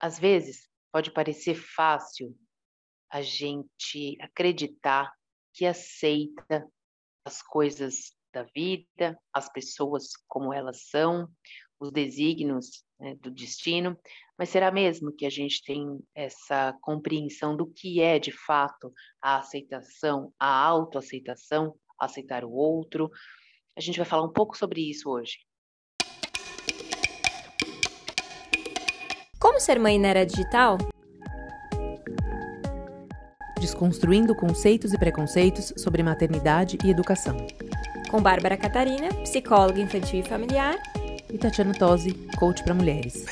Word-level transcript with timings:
Às 0.00 0.18
vezes, 0.18 0.68
pode 0.92 1.10
parecer 1.10 1.54
fácil 1.54 2.36
a 3.10 3.22
gente 3.22 4.16
acreditar 4.20 5.12
que 5.52 5.64
aceita 5.64 6.66
as 7.24 7.42
coisas 7.42 8.14
da 8.32 8.42
vida, 8.54 9.18
as 9.32 9.50
pessoas 9.50 10.10
como 10.28 10.52
elas 10.52 10.88
são, 10.90 11.28
os 11.80 11.90
desígnios 11.90 12.84
né, 12.98 13.14
do 13.16 13.30
destino, 13.30 13.98
mas 14.38 14.48
será 14.48 14.70
mesmo 14.70 15.12
que 15.12 15.26
a 15.26 15.30
gente 15.30 15.62
tem 15.62 15.98
essa 16.14 16.76
compreensão 16.80 17.56
do 17.56 17.66
que 17.66 18.00
é 18.00 18.18
de 18.18 18.32
fato 18.32 18.92
a 19.20 19.38
aceitação, 19.38 20.32
a 20.38 20.48
autoaceitação, 20.48 21.74
aceitar 21.98 22.44
o 22.44 22.52
outro? 22.52 23.10
A 23.76 23.80
gente 23.80 23.96
vai 23.96 24.06
falar 24.06 24.24
um 24.24 24.32
pouco 24.32 24.56
sobre 24.56 24.88
isso 24.88 25.08
hoje. 25.10 25.38
Como 29.46 29.60
ser 29.60 29.78
mãe 29.78 29.96
na 29.96 30.08
era 30.08 30.26
digital? 30.26 30.76
Desconstruindo 33.60 34.34
conceitos 34.34 34.92
e 34.92 34.98
preconceitos 34.98 35.72
sobre 35.76 36.02
maternidade 36.02 36.76
e 36.84 36.90
educação. 36.90 37.36
Com 38.10 38.20
Bárbara 38.20 38.56
Catarina, 38.56 39.08
psicóloga 39.22 39.80
infantil 39.80 40.18
e 40.18 40.28
familiar. 40.28 40.74
E 41.32 41.38
Tatiana 41.38 41.72
Tosi, 41.78 42.12
coach 42.36 42.64
para 42.64 42.74
mulheres. 42.74 43.24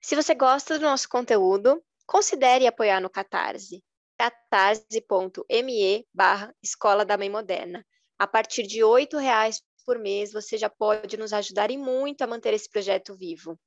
Se 0.00 0.16
você 0.16 0.34
gosta 0.34 0.78
do 0.78 0.86
nosso 0.86 1.06
conteúdo, 1.06 1.82
considere 2.06 2.66
apoiar 2.66 2.98
no 2.98 3.10
Catarse. 3.10 3.84
catarse.me 4.18 6.06
barra 6.14 6.54
Escola 6.62 7.04
da 7.04 7.18
Mãe 7.18 7.28
Moderna. 7.28 7.84
A 8.18 8.26
partir 8.26 8.62
de 8.62 8.82
R$ 8.82 9.06
reais 9.20 9.60
por 9.84 9.98
mês, 9.98 10.32
você 10.32 10.56
já 10.56 10.70
pode 10.70 11.18
nos 11.18 11.34
ajudar 11.34 11.70
e 11.70 11.76
muito 11.76 12.22
a 12.22 12.26
manter 12.26 12.54
esse 12.54 12.70
projeto 12.70 13.14
vivo. 13.14 13.58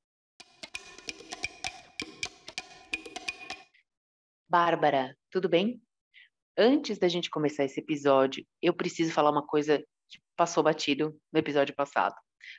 Bárbara, 4.48 5.16
tudo 5.28 5.48
bem? 5.48 5.82
Antes 6.56 6.98
da 6.98 7.08
gente 7.08 7.28
começar 7.28 7.64
esse 7.64 7.80
episódio, 7.80 8.46
eu 8.62 8.72
preciso 8.72 9.12
falar 9.12 9.30
uma 9.30 9.44
coisa 9.44 9.80
que 10.08 10.20
passou 10.36 10.62
batido 10.62 11.20
no 11.32 11.38
episódio 11.40 11.74
passado. 11.74 12.14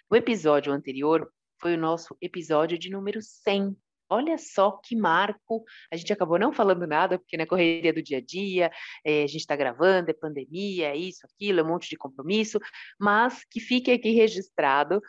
O 0.10 0.16
episódio 0.16 0.74
anterior 0.74 1.32
foi 1.62 1.76
o 1.76 1.80
nosso 1.80 2.16
episódio 2.22 2.78
de 2.78 2.90
número 2.90 3.22
100. 3.22 3.74
Olha 4.10 4.38
só 4.38 4.72
que 4.84 4.98
marco. 4.98 5.64
A 5.92 5.96
gente 5.96 6.12
acabou 6.12 6.38
não 6.38 6.52
falando 6.52 6.86
nada, 6.86 7.18
porque 7.18 7.38
na 7.38 7.44
né, 7.44 7.48
correria 7.48 7.94
do 7.94 8.02
dia 8.02 8.18
a 8.18 8.22
dia, 8.22 8.70
é, 9.06 9.24
a 9.24 9.28
gente 9.28 9.42
está 9.42 9.56
gravando, 9.56 10.12
é 10.12 10.14
pandemia, 10.14 10.90
é 10.90 10.96
isso, 10.98 11.26
aquilo, 11.26 11.62
é 11.62 11.64
um 11.64 11.68
monte 11.68 11.90
de 11.90 11.96
compromisso, 11.96 12.60
mas 13.00 13.46
que 13.50 13.62
fique 13.62 13.92
aqui 13.92 14.12
registrado 14.12 15.02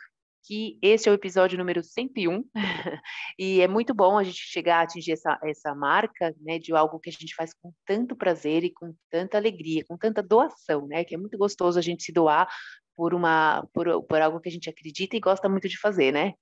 que 0.43 0.77
esse 0.81 1.07
é 1.07 1.11
o 1.11 1.15
episódio 1.15 1.57
número 1.57 1.83
101, 1.83 2.43
e 3.37 3.61
é 3.61 3.67
muito 3.67 3.93
bom 3.93 4.17
a 4.17 4.23
gente 4.23 4.37
chegar 4.37 4.79
a 4.79 4.81
atingir 4.81 5.11
essa, 5.11 5.39
essa 5.43 5.75
marca, 5.75 6.33
né, 6.41 6.59
de 6.59 6.73
algo 6.73 6.99
que 6.99 7.09
a 7.09 7.13
gente 7.13 7.35
faz 7.35 7.53
com 7.53 7.73
tanto 7.85 8.15
prazer 8.15 8.63
e 8.63 8.71
com 8.71 8.93
tanta 9.09 9.37
alegria, 9.37 9.83
com 9.87 9.97
tanta 9.97 10.23
doação, 10.23 10.87
né, 10.87 11.03
que 11.03 11.15
é 11.15 11.17
muito 11.17 11.37
gostoso 11.37 11.77
a 11.77 11.81
gente 11.81 12.03
se 12.03 12.11
doar 12.11 12.47
por 12.95 13.13
uma 13.13 13.65
por, 13.73 14.03
por 14.03 14.21
algo 14.21 14.39
que 14.39 14.49
a 14.49 14.51
gente 14.51 14.69
acredita 14.69 15.15
e 15.15 15.21
gosta 15.21 15.47
muito 15.47 15.69
de 15.69 15.79
fazer, 15.79 16.11
né? 16.11 16.33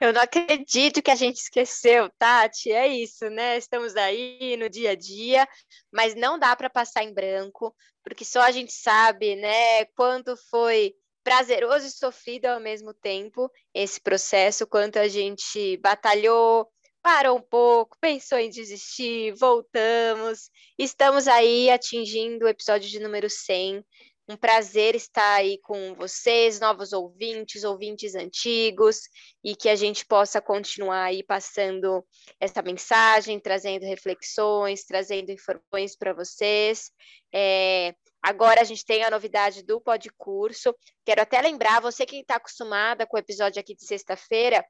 Eu 0.00 0.12
não 0.12 0.20
acredito 0.20 1.00
que 1.00 1.12
a 1.12 1.14
gente 1.14 1.36
esqueceu, 1.36 2.10
Tati. 2.18 2.72
É 2.72 2.88
isso, 2.88 3.30
né? 3.30 3.56
Estamos 3.56 3.94
aí 3.94 4.56
no 4.56 4.68
dia 4.68 4.90
a 4.90 4.94
dia, 4.96 5.46
mas 5.92 6.16
não 6.16 6.36
dá 6.36 6.56
para 6.56 6.68
passar 6.68 7.04
em 7.04 7.14
branco, 7.14 7.72
porque 8.02 8.24
só 8.24 8.42
a 8.42 8.50
gente 8.50 8.72
sabe, 8.72 9.36
né, 9.36 9.84
quanto 9.94 10.36
foi 10.50 10.92
prazeroso 11.22 11.86
e 11.86 11.90
sofrido 11.90 12.46
ao 12.46 12.60
mesmo 12.60 12.92
tempo 12.94 13.50
esse 13.74 14.00
processo, 14.00 14.66
quanto 14.66 14.98
a 14.98 15.08
gente 15.08 15.76
batalhou, 15.78 16.68
parou 17.02 17.36
um 17.36 17.42
pouco, 17.42 17.96
pensou 18.00 18.38
em 18.38 18.48
desistir, 18.48 19.32
voltamos. 19.34 20.50
Estamos 20.78 21.26
aí 21.26 21.68
atingindo 21.70 22.44
o 22.44 22.48
episódio 22.48 22.88
de 22.88 23.00
número 23.00 23.28
100. 23.28 23.84
Um 24.28 24.36
prazer 24.36 24.94
estar 24.94 25.34
aí 25.34 25.58
com 25.58 25.94
vocês, 25.94 26.60
novos 26.60 26.92
ouvintes, 26.92 27.64
ouvintes 27.64 28.14
antigos, 28.14 29.00
e 29.42 29.56
que 29.56 29.68
a 29.68 29.74
gente 29.74 30.06
possa 30.06 30.40
continuar 30.40 31.04
aí 31.06 31.24
passando 31.24 32.06
essa 32.38 32.62
mensagem, 32.62 33.40
trazendo 33.40 33.84
reflexões, 33.84 34.84
trazendo 34.84 35.32
informações 35.32 35.96
para 35.96 36.12
vocês. 36.12 36.92
É, 37.34 37.94
Agora 38.22 38.60
a 38.60 38.64
gente 38.64 38.84
tem 38.84 39.02
a 39.02 39.10
novidade 39.10 39.64
do 39.64 39.80
Podcurso. 39.80 40.74
Quero 41.04 41.22
até 41.22 41.40
lembrar, 41.40 41.80
você 41.80 42.06
que 42.06 42.16
está 42.16 42.36
acostumada 42.36 43.06
com 43.06 43.16
o 43.16 43.20
episódio 43.20 43.58
aqui 43.58 43.74
de 43.74 43.84
sexta-feira, 43.84 44.64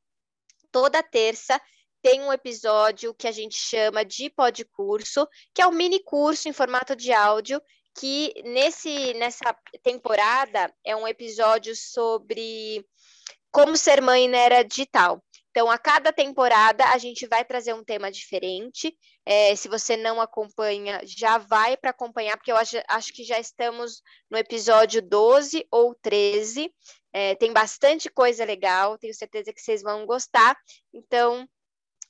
toda 0.71 1.03
terça 1.03 1.61
tem 2.03 2.21
um 2.23 2.33
episódio 2.33 3.15
que 3.15 3.29
a 3.29 3.33
gente 3.33 3.55
chama 3.55 4.05
de 4.05 4.29
Podcurso, 4.31 5.29
que 5.55 5.63
é 5.63 5.67
um 5.67 5.71
mini 5.71 6.03
curso 6.03 6.49
em 6.49 6.53
formato 6.53 6.97
de 6.97 7.13
áudio, 7.13 7.63
que 7.97 8.33
nesse, 8.45 9.15
nessa 9.15 9.55
temporada 9.83 10.73
é 10.85 10.97
um 10.97 11.07
episódio 11.07 11.77
sobre 11.77 12.85
como 13.53 13.77
ser 13.77 14.01
mãe 14.01 14.27
na 14.29 14.39
era 14.39 14.63
digital. 14.65 15.23
Então, 15.53 15.71
a 15.71 15.77
cada 15.77 16.11
temporada, 16.15 16.83
a 16.87 16.97
gente 16.97 17.27
vai 17.27 17.45
trazer 17.45 17.75
um 17.75 17.85
tema 17.85 18.11
diferente. 18.11 18.97
É, 19.27 19.55
se 19.55 19.69
você 19.69 19.99
não 19.99 20.19
acompanha, 20.19 21.03
já 21.05 21.37
vai 21.37 21.77
para 21.77 21.91
acompanhar, 21.91 22.39
porque 22.39 22.51
eu 22.51 22.57
acho, 22.57 22.79
acho, 22.89 23.13
que 23.13 23.23
já 23.23 23.39
estamos 23.39 24.01
no 24.31 24.39
episódio 24.39 25.03
12 25.03 25.67
ou 25.71 25.95
13. 25.95 26.73
É, 27.13 27.35
tem 27.35 27.53
bastante 27.53 28.09
coisa 28.09 28.47
legal, 28.47 28.97
tenho 28.97 29.13
certeza 29.13 29.53
que 29.53 29.61
vocês 29.61 29.83
vão 29.83 30.07
gostar. 30.07 30.57
Então, 30.91 31.47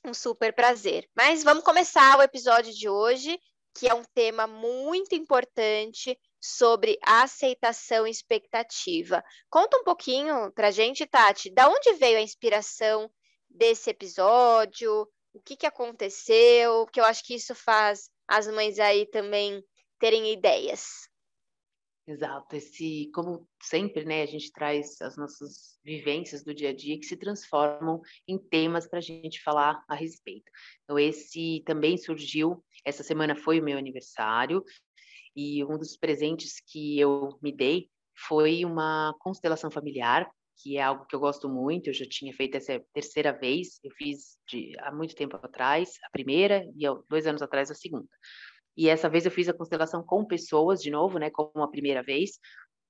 um 0.05 0.13
super 0.13 0.53
prazer. 0.53 1.05
Mas 1.13 1.43
vamos 1.43 1.65
começar 1.65 2.17
o 2.17 2.21
episódio 2.21 2.73
de 2.73 2.87
hoje, 2.87 3.37
que 3.75 3.89
é 3.89 3.93
um 3.93 4.05
tema 4.15 4.47
muito 4.47 5.15
importante 5.15 6.17
sobre 6.39 6.97
aceitação 7.01 8.07
e 8.07 8.09
expectativa. 8.09 9.21
Conta 9.49 9.75
um 9.75 9.83
pouquinho 9.83 10.49
para 10.53 10.69
a 10.69 10.71
gente, 10.71 11.05
Tati, 11.05 11.53
da 11.53 11.67
onde 11.67 11.91
veio 11.95 12.17
a 12.17 12.21
inspiração 12.21 13.11
desse 13.53 13.89
episódio, 13.89 15.07
o 15.33 15.39
que, 15.39 15.55
que 15.55 15.65
aconteceu, 15.65 16.85
que 16.87 16.99
eu 16.99 17.05
acho 17.05 17.23
que 17.25 17.35
isso 17.35 17.53
faz 17.55 18.09
as 18.27 18.47
mães 18.47 18.79
aí 18.79 19.05
também 19.05 19.63
terem 19.99 20.31
ideias. 20.33 21.09
Exato, 22.05 22.53
esse, 22.57 23.09
como 23.13 23.47
sempre, 23.61 24.03
né, 24.03 24.23
a 24.23 24.25
gente 24.25 24.51
traz 24.51 24.99
as 25.01 25.15
nossas 25.15 25.79
vivências 25.85 26.43
do 26.43 26.53
dia 26.53 26.71
a 26.71 26.75
dia 26.75 26.99
que 26.99 27.05
se 27.05 27.15
transformam 27.15 28.01
em 28.27 28.37
temas 28.37 28.85
para 28.85 28.99
a 28.99 29.01
gente 29.01 29.41
falar 29.41 29.81
a 29.87 29.95
respeito. 29.95 30.51
Então, 30.83 30.99
esse 30.99 31.63
também 31.65 31.97
surgiu, 31.97 32.61
essa 32.83 33.03
semana 33.03 33.37
foi 33.37 33.61
o 33.61 33.63
meu 33.63 33.77
aniversário, 33.77 34.61
e 35.33 35.63
um 35.63 35.77
dos 35.77 35.95
presentes 35.95 36.61
que 36.67 36.99
eu 36.99 37.39
me 37.41 37.53
dei 37.53 37.89
foi 38.27 38.65
uma 38.65 39.15
constelação 39.19 39.71
familiar 39.71 40.29
que 40.57 40.77
é 40.77 40.81
algo 40.81 41.05
que 41.05 41.15
eu 41.15 41.19
gosto 41.19 41.49
muito. 41.49 41.87
Eu 41.89 41.93
já 41.93 42.05
tinha 42.07 42.33
feito 42.33 42.55
essa 42.55 42.79
terceira 42.93 43.31
vez, 43.31 43.79
eu 43.83 43.91
fiz 43.91 44.37
de, 44.47 44.73
há 44.79 44.91
muito 44.91 45.15
tempo 45.15 45.35
atrás 45.37 45.97
a 46.05 46.09
primeira 46.11 46.65
e 46.75 46.83
dois 47.09 47.27
anos 47.27 47.41
atrás 47.41 47.71
a 47.71 47.75
segunda. 47.75 48.09
E 48.75 48.89
essa 48.89 49.09
vez 49.09 49.25
eu 49.25 49.31
fiz 49.31 49.47
a 49.47 49.53
constelação 49.53 50.03
com 50.03 50.25
pessoas 50.25 50.81
de 50.81 50.89
novo, 50.89 51.19
né, 51.19 51.29
como 51.29 51.63
a 51.63 51.69
primeira 51.69 52.01
vez, 52.01 52.39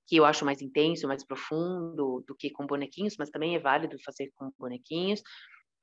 que 0.08 0.16
eu 0.16 0.26
acho 0.26 0.46
mais 0.46 0.62
intenso, 0.62 1.08
mais 1.08 1.26
profundo 1.26 2.24
do 2.28 2.36
que 2.36 2.50
com 2.50 2.66
bonequinhos, 2.66 3.16
mas 3.18 3.30
também 3.30 3.56
é 3.56 3.60
válido 3.60 3.98
fazer 4.04 4.32
com 4.36 4.52
bonequinhos. 4.58 5.22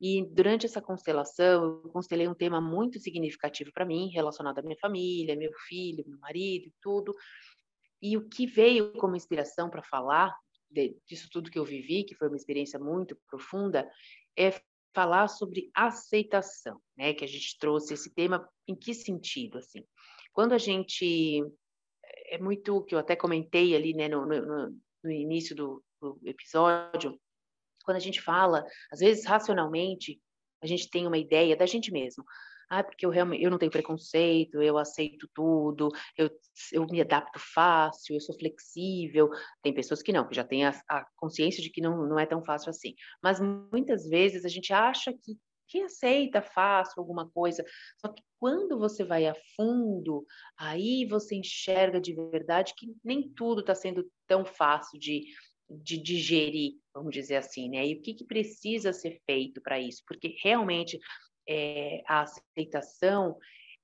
E 0.01 0.27
durante 0.33 0.65
essa 0.65 0.81
constelação, 0.81 1.83
eu 1.85 1.91
constelei 1.91 2.27
um 2.27 2.35
tema 2.35 2.61
muito 2.61 2.99
significativo 2.99 3.71
para 3.73 3.85
mim, 3.85 4.09
relacionado 4.09 4.59
à 4.59 4.63
minha 4.63 4.79
família, 4.81 5.37
meu 5.37 5.53
filho, 5.69 6.05
meu 6.07 6.19
marido 6.19 6.71
tudo. 6.81 7.15
E 8.01 8.17
o 8.17 8.27
que 8.27 8.47
veio 8.47 8.93
como 8.93 9.15
inspiração 9.15 9.69
para 9.69 9.83
falar 9.83 10.35
de, 10.71 10.97
disso 11.07 11.29
tudo 11.31 11.51
que 11.51 11.59
eu 11.59 11.65
vivi, 11.65 12.05
que 12.05 12.15
foi 12.15 12.29
uma 12.29 12.37
experiência 12.37 12.79
muito 12.79 13.19
profunda, 13.29 13.91
é 14.37 14.51
falar 14.95 15.29
sobre 15.29 15.71
aceitação, 15.75 16.81
né? 16.97 17.15
Que 17.15 17.25
a 17.25 17.29
gente 17.29 17.59
trouxe 17.59 17.95
esse 17.95 18.13
tema 18.15 18.49
em 18.67 18.75
que 18.75 18.95
sentido, 18.95 19.59
assim? 19.59 19.85
Quando 20.33 20.53
a 20.53 20.59
gente 20.59 21.43
é 22.27 22.39
muito 22.39 22.83
que 22.85 22.95
eu 22.95 22.99
até 22.99 23.17
comentei 23.17 23.75
ali, 23.75 23.95
né, 23.95 24.09
no, 24.09 24.27
no, 24.27 24.77
no 25.03 25.11
início 25.11 25.55
do, 25.55 25.83
do 26.01 26.19
episódio, 26.25 27.19
quando 27.85 27.97
a 27.97 28.01
gente 28.01 28.21
fala, 28.21 28.65
às 28.93 29.01
vezes 29.01 29.25
racionalmente, 29.27 30.21
a 30.63 30.67
gente 30.67 30.91
tem 30.91 31.07
uma 31.07 31.19
ideia 31.19 31.57
da 31.57 31.67
gente 31.67 31.91
mesmo 31.91 32.25
ah, 32.71 32.85
porque 32.85 33.05
eu 33.05 33.11
realmente 33.11 33.43
eu 33.43 33.51
não 33.51 33.59
tenho 33.59 33.73
preconceito, 33.73 34.63
eu 34.63 34.79
aceito 34.79 35.29
tudo, 35.35 35.91
eu, 36.17 36.31
eu 36.73 36.87
me 36.87 37.01
adapto 37.01 37.39
fácil, 37.39 38.15
eu 38.15 38.21
sou 38.21 38.39
flexível. 38.39 39.29
Tem 39.61 39.75
pessoas 39.75 40.03
que 40.03 40.13
não, 40.13 40.27
que 40.29 40.37
já 40.37 40.45
têm 40.45 40.65
a, 40.65 40.71
a 40.89 41.05
consciência 41.17 41.61
de 41.63 41.69
que 41.69 41.81
não, 41.81 42.07
não 42.07 42.19
é 42.19 42.27
tão 42.27 42.45
fácil 42.45 42.71
assim. 42.71 42.95
Mas 43.21 43.41
muitas 43.41 44.09
vezes 44.09 44.45
a 44.45 44.49
gente 44.49 44.73
acha 44.73 45.13
que 45.13 45.37
que 45.71 45.83
aceita 45.83 46.43
fácil 46.43 46.95
alguma 46.99 47.31
coisa. 47.31 47.65
Só 47.99 48.09
que 48.09 48.21
quando 48.41 48.77
você 48.77 49.05
vai 49.05 49.27
a 49.29 49.37
fundo, 49.55 50.27
aí 50.59 51.07
você 51.07 51.37
enxerga 51.37 52.01
de 52.01 52.13
verdade 52.13 52.75
que 52.77 52.93
nem 53.05 53.29
tudo 53.35 53.61
está 53.61 53.73
sendo 53.73 54.05
tão 54.27 54.45
fácil 54.45 54.99
de 54.99 55.27
de 55.71 55.97
digerir, 56.03 56.73
vamos 56.93 57.13
dizer 57.13 57.37
assim, 57.37 57.69
né? 57.69 57.87
E 57.87 57.95
o 57.95 58.03
que, 58.03 58.13
que 58.13 58.25
precisa 58.25 58.93
ser 58.93 59.21
feito 59.25 59.61
para 59.63 59.79
isso? 59.79 60.03
Porque 60.05 60.35
realmente 60.43 60.99
é, 61.49 62.03
a 62.07 62.23
aceitação, 62.23 63.37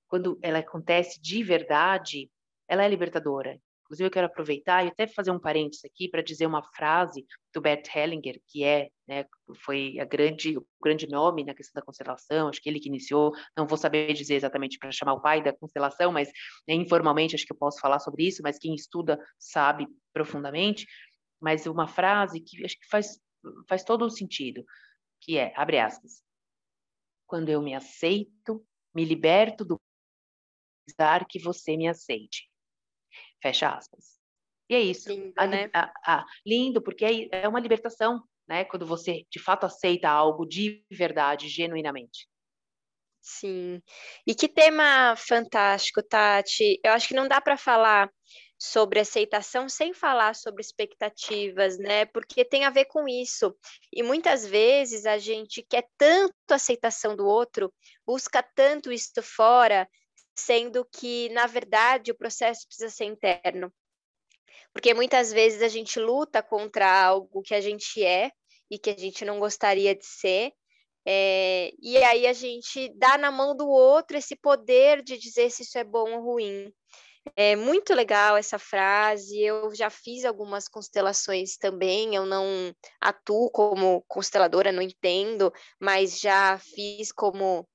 quando 0.09 0.39
ela 0.43 0.59
acontece 0.59 1.21
de 1.21 1.43
verdade, 1.43 2.31
ela 2.69 2.85
é 2.85 2.89
libertadora. 2.89 3.61
Inclusive, 3.87 4.09
eu 4.09 4.11
quero 4.11 4.27
aproveitar 4.27 4.85
e 4.85 4.89
até 4.89 5.07
fazer 5.07 5.31
um 5.31 5.39
parênteses 5.39 5.85
aqui 5.85 6.09
para 6.09 6.21
dizer 6.21 6.45
uma 6.45 6.63
frase 6.75 7.25
do 7.55 7.61
Bert 7.61 7.87
Hellinger, 7.95 8.41
que 8.49 8.65
é, 8.65 8.89
né, 9.07 9.25
foi 9.65 9.97
a 10.01 10.05
grande, 10.05 10.59
o 10.59 10.67
grande 10.83 11.09
nome 11.09 11.45
na 11.45 11.55
questão 11.55 11.81
da 11.81 11.87
constelação, 11.87 12.49
acho 12.49 12.61
que 12.61 12.69
ele 12.69 12.81
que 12.81 12.89
iniciou, 12.89 13.33
não 13.57 13.65
vou 13.65 13.79
saber 13.79 14.13
dizer 14.13 14.35
exatamente 14.35 14.77
para 14.77 14.91
chamar 14.91 15.15
o 15.15 15.21
pai 15.21 15.41
da 15.41 15.53
constelação, 15.53 16.11
mas 16.11 16.29
né, 16.67 16.75
informalmente 16.75 17.37
acho 17.37 17.47
que 17.47 17.53
eu 17.53 17.59
posso 17.59 17.79
falar 17.81 18.01
sobre 18.01 18.27
isso, 18.27 18.43
mas 18.43 18.59
quem 18.59 18.75
estuda 18.75 19.21
sabe 19.39 19.87
profundamente, 20.13 20.85
mas 21.41 21.65
uma 21.67 21.87
frase 21.87 22.41
que 22.41 22.65
acho 22.65 22.75
que 22.77 22.89
faz, 22.89 23.21
faz 23.69 23.85
todo 23.85 24.05
o 24.05 24.11
sentido, 24.11 24.65
que 25.21 25.39
é, 25.39 25.53
abre 25.55 25.79
aspas, 25.79 26.26
quando 27.27 27.49
eu 27.49 27.63
me 27.63 27.75
aceito, 27.75 28.65
me 28.95 29.05
liberto 29.05 29.65
do 29.65 29.81
que 31.29 31.39
você 31.39 31.77
me 31.77 31.89
aceite. 31.89 32.49
Fecha 33.43 33.69
aspas. 33.71 34.19
E 34.69 34.75
é 34.75 34.81
isso. 34.81 35.09
Lindo, 35.09 35.33
a, 35.37 35.47
né? 35.47 35.71
A, 35.73 35.93
a, 36.05 36.27
lindo, 36.45 36.83
porque 36.83 37.05
é, 37.05 37.43
é 37.43 37.49
uma 37.49 37.61
libertação, 37.61 38.23
né? 38.49 38.65
Quando 38.65 38.87
você 38.87 39.25
de 39.31 39.39
fato 39.39 39.65
aceita 39.65 40.09
algo 40.09 40.47
de 40.47 40.85
verdade, 40.91 41.49
genuinamente. 41.49 42.29
Sim. 43.21 43.83
E 44.27 44.35
que 44.35 44.49
tema 44.49 45.15
fantástico, 45.17 46.03
Tati. 46.03 46.79
Eu 46.85 46.93
acho 46.93 47.09
que 47.09 47.15
não 47.15 47.27
dá 47.27 47.41
para 47.41 47.57
falar 47.57 48.09
sobre 48.59 49.01
aceitação 49.01 49.69
sem 49.69 49.93
falar 49.93 50.35
sobre 50.35 50.63
expectativas, 50.63 51.79
né? 51.79 52.07
Porque 52.07 52.45
tem 52.45 52.65
a 52.65 52.71
ver 52.71 52.87
com 52.87 53.09
isso. 53.09 53.55
E 53.93 54.03
muitas 54.03 54.47
vezes 54.47 55.05
a 55.05 55.19
gente 55.19 55.63
quer 55.63 55.87
tanto 55.99 56.35
aceitação 56.51 57.15
do 57.15 57.27
outro, 57.27 57.73
busca 58.07 58.43
tanto 58.43 58.91
isso 58.91 59.23
fora, 59.23 59.89
sendo 60.35 60.85
que, 60.85 61.29
na 61.31 61.47
verdade, 61.47 62.11
o 62.11 62.17
processo 62.17 62.67
precisa 62.67 62.91
ser 62.91 63.05
interno. 63.05 63.73
Porque 64.73 64.95
muitas 64.95 65.33
vezes 65.33 65.63
a 65.63 65.69
gente 65.69 65.99
luta 65.99 66.43
contra 66.43 67.07
algo 67.07 67.43
que 67.43 67.55
a 67.55 67.61
gente 67.61 68.03
é 68.03 68.31
e 68.71 68.79
que 68.79 68.91
a 68.91 68.97
gente 68.97 69.25
não 69.25 69.39
gostaria 69.39 69.95
de 69.95 70.05
ser, 70.05 70.53
é, 71.09 71.73
e 71.81 71.97
aí 71.99 72.27
a 72.27 72.33
gente 72.33 72.93
dá 72.99 73.17
na 73.17 73.31
mão 73.31 73.55
do 73.55 73.69
outro 73.69 74.17
esse 74.17 74.35
poder 74.35 75.05
de 75.05 75.17
dizer 75.17 75.51
se 75.51 75.63
isso 75.63 75.79
é 75.79 75.85
bom 75.85 76.15
ou 76.15 76.21
ruim. 76.21 76.73
É 77.35 77.57
muito 77.57 77.95
legal 77.95 78.37
essa 78.37 78.59
frase. 78.59 79.41
Eu 79.41 79.75
já 79.75 79.91
fiz 79.91 80.25
algumas 80.25 80.69
constelações 80.69 81.57
também. 81.57 82.15
Eu 82.15 82.27
não 82.27 82.73
atuo 83.01 83.51
como 83.51 84.05
consteladora, 84.07 84.71
não 84.73 84.83
entendo, 84.83 85.53
mas 85.81 86.21
já 86.21 86.59
fiz 86.59 87.11
como 87.13 87.67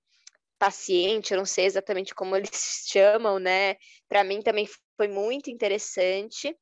paciente, 0.59 1.33
eu 1.33 1.39
não 1.39 1.45
sei 1.45 1.65
exatamente 1.65 2.13
como 2.15 2.35
eles 2.35 2.85
chamam, 2.87 3.39
né? 3.39 3.75
Para 4.07 4.23
mim 4.23 4.41
também 4.41 4.67
foi 4.97 5.07
muito 5.07 5.49
interessante. 5.49 6.55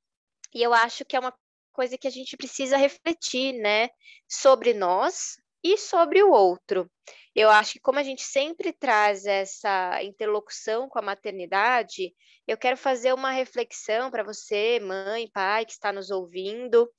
E 0.53 0.63
eu 0.63 0.73
acho 0.73 1.05
que 1.05 1.15
é 1.15 1.19
uma 1.19 1.33
coisa 1.73 1.97
que 1.97 2.07
a 2.07 2.11
gente 2.11 2.37
precisa 2.37 2.77
refletir, 2.77 3.53
né, 3.53 3.89
sobre 4.29 4.73
nós 4.73 5.37
e 5.63 5.77
sobre 5.77 6.23
o 6.23 6.31
outro. 6.31 6.89
Eu 7.35 7.49
acho 7.49 7.73
que 7.73 7.79
como 7.79 7.99
a 7.99 8.03
gente 8.03 8.23
sempre 8.23 8.73
traz 8.73 9.25
essa 9.25 10.03
interlocução 10.03 10.89
com 10.89 10.97
a 10.99 11.01
maternidade, 11.01 12.13
eu 12.47 12.57
quero 12.57 12.75
fazer 12.75 13.13
uma 13.13 13.31
reflexão 13.31 14.09
para 14.09 14.23
você, 14.23 14.79
mãe, 14.79 15.29
pai, 15.31 15.65
que 15.65 15.71
está 15.71 15.93
nos 15.93 16.09
ouvindo. 16.09 16.91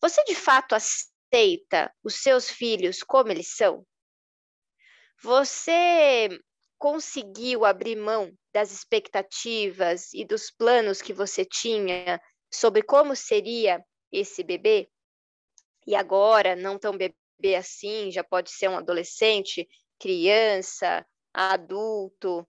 Você 0.00 0.24
de 0.24 0.34
fato 0.34 0.74
aceita 0.74 1.92
os 2.02 2.16
seus 2.16 2.48
filhos 2.48 3.02
como 3.02 3.30
eles 3.30 3.54
são? 3.54 3.86
Você 5.22 6.28
conseguiu 6.78 7.64
abrir 7.64 7.96
mão 7.96 8.32
das 8.52 8.70
expectativas 8.72 10.12
e 10.14 10.24
dos 10.24 10.50
planos 10.50 11.02
que 11.02 11.12
você 11.12 11.44
tinha 11.44 12.20
sobre 12.50 12.82
como 12.82 13.14
seria 13.14 13.84
esse 14.10 14.42
bebê? 14.42 14.88
E 15.86 15.94
agora, 15.94 16.56
não 16.56 16.78
tão 16.78 16.96
bebê 16.96 17.14
assim, 17.56 18.10
já 18.10 18.24
pode 18.24 18.50
ser 18.50 18.68
um 18.68 18.76
adolescente, 18.76 19.68
criança, 19.98 21.06
adulto. 21.32 22.46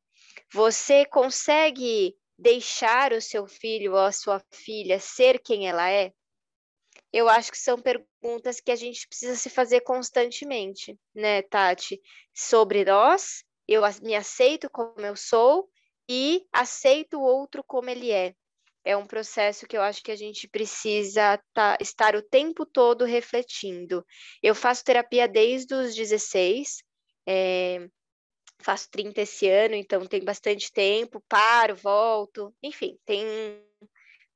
Você 0.54 1.06
consegue 1.06 2.16
deixar 2.38 3.14
o 3.14 3.22
seu 3.22 3.48
filho 3.48 3.94
ou 3.94 4.00
a 4.00 4.12
sua 4.12 4.42
filha 4.52 5.00
ser 5.00 5.40
quem 5.40 5.68
ela 5.68 5.90
é? 5.90 6.12
eu 7.12 7.30
acho 7.30 7.52
que 7.52 7.58
são 7.58 7.78
perguntas 7.80 8.60
que 8.60 8.72
a 8.72 8.76
gente 8.76 9.08
precisa 9.08 9.36
se 9.36 9.50
fazer 9.50 9.82
constantemente, 9.82 10.98
né, 11.16 11.42
Tati? 11.42 12.02
Sobre 12.34 12.84
nós, 12.86 13.44
eu 13.68 13.82
me 14.02 14.16
aceito 14.16 14.70
como 14.70 15.00
eu 15.00 15.16
sou 15.16 15.70
e 16.10 16.46
aceito 16.54 17.18
o 17.18 17.24
outro 17.24 17.64
como 17.64 17.90
ele 17.90 18.12
é. 18.12 18.36
É 18.88 18.96
um 18.96 19.06
processo 19.06 19.68
que 19.68 19.76
eu 19.76 19.82
acho 19.82 20.02
que 20.02 20.14
a 20.14 20.16
gente 20.16 20.48
precisa 20.48 21.38
tá, 21.54 21.78
estar 21.82 22.16
o 22.16 22.22
tempo 22.22 22.66
todo 22.66 23.04
refletindo. 23.04 24.02
Eu 24.42 24.56
faço 24.56 24.86
terapia 24.86 25.28
desde 25.28 25.76
os 25.76 25.94
16, 25.94 26.82
é, 27.28 27.86
faço 28.60 28.90
30 28.90 29.24
esse 29.24 29.46
ano, 29.50 29.76
então 29.76 30.06
tem 30.06 30.24
bastante 30.24 30.72
tempo, 30.72 31.22
paro, 31.28 31.76
volto, 31.76 32.56
enfim, 32.64 32.98
tem 33.06 33.26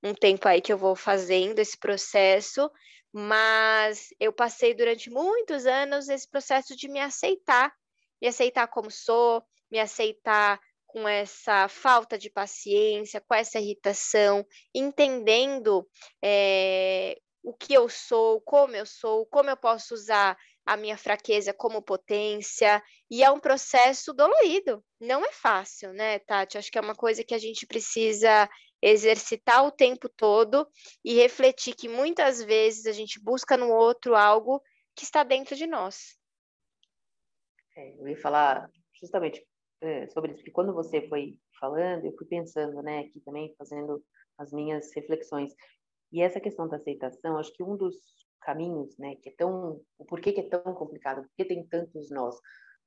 um 0.03 0.13
tempo 0.13 0.45
aí 0.45 0.59
que 0.59 0.73
eu 0.73 0.77
vou 0.77 0.97
fazendo 0.97 1.59
esse 1.59 1.77
processo, 1.77 2.69
mas 3.09 4.09
eu 4.19 4.33
passei 4.33 4.73
durante 4.73 5.09
muitos 5.09 5.65
anos 5.65 6.09
esse 6.09 6.29
processo 6.29 6.75
de 6.75 6.89
me 6.89 6.99
aceitar, 6.99 7.73
me 8.21 8.27
aceitar 8.27 8.67
como 8.67 8.91
sou, 8.91 9.41
me 9.71 9.79
aceitar 9.79 10.59
com 10.91 11.07
essa 11.07 11.69
falta 11.69 12.17
de 12.17 12.29
paciência, 12.29 13.21
com 13.21 13.33
essa 13.33 13.57
irritação, 13.57 14.45
entendendo 14.75 15.87
é, 16.21 17.17
o 17.41 17.53
que 17.53 17.73
eu 17.73 17.87
sou, 17.87 18.41
como 18.41 18.75
eu 18.75 18.85
sou, 18.85 19.25
como 19.27 19.49
eu 19.49 19.55
posso 19.55 19.93
usar 19.93 20.37
a 20.65 20.75
minha 20.75 20.97
fraqueza 20.97 21.53
como 21.53 21.81
potência, 21.81 22.83
e 23.09 23.23
é 23.23 23.31
um 23.31 23.39
processo 23.39 24.13
dolorido, 24.13 24.83
não 24.99 25.25
é 25.25 25.31
fácil, 25.31 25.93
né, 25.93 26.19
Tati? 26.19 26.57
Acho 26.57 26.69
que 26.69 26.77
é 26.77 26.81
uma 26.81 26.95
coisa 26.95 27.23
que 27.23 27.33
a 27.33 27.39
gente 27.39 27.65
precisa 27.65 28.49
exercitar 28.81 29.65
o 29.65 29.71
tempo 29.71 30.09
todo 30.09 30.67
e 31.05 31.13
refletir 31.13 31.73
que 31.73 31.87
muitas 31.87 32.43
vezes 32.43 32.85
a 32.85 32.91
gente 32.91 33.17
busca 33.17 33.55
no 33.55 33.69
outro 33.69 34.13
algo 34.13 34.61
que 34.93 35.05
está 35.05 35.23
dentro 35.23 35.55
de 35.55 35.65
nós. 35.65 36.17
É, 37.77 37.95
eu 37.97 38.07
ia 38.09 38.17
falar 38.17 38.69
justamente 38.99 39.41
é, 39.81 40.07
sobre 40.07 40.31
isso, 40.31 40.39
porque 40.39 40.51
quando 40.51 40.73
você 40.73 41.07
foi 41.07 41.39
falando, 41.59 42.05
eu 42.05 42.15
fui 42.15 42.27
pensando, 42.27 42.81
né, 42.81 42.99
aqui 42.99 43.19
também, 43.21 43.53
fazendo 43.57 44.03
as 44.37 44.51
minhas 44.51 44.91
reflexões. 44.95 45.53
E 46.11 46.21
essa 46.21 46.39
questão 46.39 46.67
da 46.67 46.77
aceitação, 46.77 47.37
acho 47.37 47.53
que 47.53 47.63
um 47.63 47.75
dos 47.75 47.95
caminhos, 48.41 48.97
né, 48.97 49.15
que 49.15 49.29
é 49.29 49.33
tão, 49.37 49.81
o 49.97 50.05
porquê 50.05 50.31
que 50.31 50.41
é 50.41 50.49
tão 50.49 50.73
complicado, 50.73 51.23
porque 51.23 51.45
tem 51.45 51.65
tantos 51.67 52.09
nós, 52.11 52.35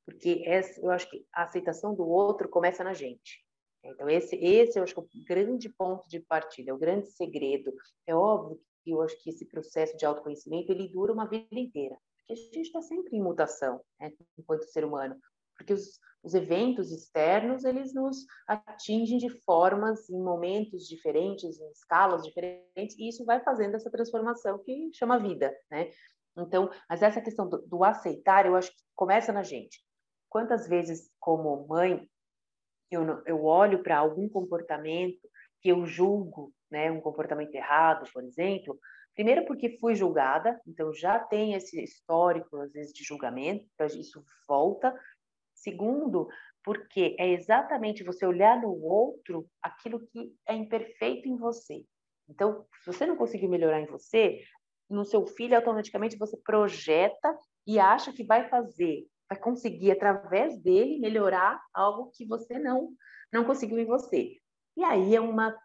porque 0.04 0.42
essa, 0.46 0.80
eu 0.80 0.90
acho 0.90 1.08
que 1.10 1.24
a 1.32 1.44
aceitação 1.44 1.94
do 1.94 2.06
outro 2.06 2.48
começa 2.48 2.84
na 2.84 2.92
gente. 2.92 3.42
Então, 3.82 4.08
esse, 4.08 4.36
esse 4.36 4.78
eu 4.78 4.82
acho 4.82 4.94
que 4.94 5.00
é 5.00 5.02
o 5.02 5.24
grande 5.26 5.68
ponto 5.68 6.08
de 6.08 6.20
partida, 6.20 6.70
é 6.70 6.74
o 6.74 6.78
grande 6.78 7.10
segredo. 7.10 7.72
É 8.06 8.14
óbvio 8.14 8.58
que 8.82 8.90
eu 8.90 9.02
acho 9.02 9.16
que 9.22 9.30
esse 9.30 9.46
processo 9.46 9.96
de 9.96 10.06
autoconhecimento, 10.06 10.72
ele 10.72 10.88
dura 10.88 11.12
uma 11.12 11.26
vida 11.26 11.46
inteira, 11.52 11.96
porque 12.18 12.32
a 12.32 12.36
gente 12.36 12.62
está 12.62 12.80
sempre 12.80 13.16
em 13.16 13.22
mutação, 13.22 13.80
né, 14.00 14.12
enquanto 14.38 14.64
ser 14.64 14.84
humano, 14.84 15.16
porque 15.56 15.72
os, 15.72 15.98
os 16.22 16.34
eventos 16.34 16.90
externos, 16.90 17.64
eles 17.64 17.94
nos 17.94 18.24
atingem 18.46 19.18
de 19.18 19.28
formas, 19.42 20.08
em 20.08 20.22
momentos 20.22 20.86
diferentes, 20.88 21.60
em 21.60 21.70
escalas 21.70 22.22
diferentes, 22.22 22.96
e 22.98 23.08
isso 23.08 23.24
vai 23.24 23.42
fazendo 23.42 23.74
essa 23.74 23.90
transformação 23.90 24.58
que 24.58 24.90
chama 24.94 25.18
vida, 25.18 25.54
né? 25.70 25.90
Então, 26.36 26.70
mas 26.88 27.02
essa 27.02 27.20
questão 27.20 27.48
do, 27.48 27.58
do 27.66 27.84
aceitar, 27.84 28.46
eu 28.46 28.56
acho 28.56 28.70
que 28.70 28.82
começa 28.94 29.32
na 29.32 29.42
gente. 29.42 29.84
Quantas 30.28 30.66
vezes, 30.66 31.10
como 31.20 31.66
mãe, 31.68 32.08
eu, 32.90 33.22
eu 33.26 33.44
olho 33.44 33.82
para 33.82 33.98
algum 33.98 34.28
comportamento 34.28 35.28
que 35.60 35.68
eu 35.68 35.86
julgo, 35.86 36.52
né, 36.70 36.90
um 36.90 37.00
comportamento 37.00 37.54
errado, 37.54 38.10
por 38.12 38.24
exemplo, 38.24 38.78
primeiro 39.14 39.46
porque 39.46 39.78
fui 39.78 39.94
julgada, 39.94 40.60
então 40.66 40.92
já 40.92 41.18
tem 41.18 41.54
esse 41.54 41.82
histórico 41.82 42.56
às 42.58 42.72
vezes 42.72 42.92
de 42.92 43.04
julgamento, 43.04 43.64
então 43.74 43.86
isso 43.86 44.24
volta. 44.48 44.94
Segundo, 45.64 46.28
porque 46.62 47.16
é 47.18 47.32
exatamente 47.32 48.04
você 48.04 48.26
olhar 48.26 48.60
no 48.60 48.70
outro 48.82 49.46
aquilo 49.62 49.98
que 50.06 50.30
é 50.46 50.54
imperfeito 50.54 51.26
em 51.26 51.36
você. 51.36 51.82
Então, 52.28 52.66
se 52.82 52.92
você 52.92 53.06
não 53.06 53.16
conseguiu 53.16 53.48
melhorar 53.48 53.80
em 53.80 53.86
você, 53.86 54.42
no 54.88 55.04
seu 55.04 55.26
filho 55.26 55.56
automaticamente 55.56 56.18
você 56.18 56.36
projeta 56.44 57.34
e 57.66 57.78
acha 57.78 58.12
que 58.12 58.22
vai 58.22 58.48
fazer 58.48 59.06
vai 59.26 59.38
conseguir 59.38 59.90
através 59.90 60.60
dele 60.60 60.98
melhorar 60.98 61.58
algo 61.72 62.10
que 62.14 62.26
você 62.26 62.58
não 62.58 62.90
não 63.32 63.44
conseguiu 63.46 63.78
em 63.78 63.86
você. 63.86 64.36
E 64.76 64.84
aí 64.84 65.16
é 65.16 65.20
uma 65.20 65.56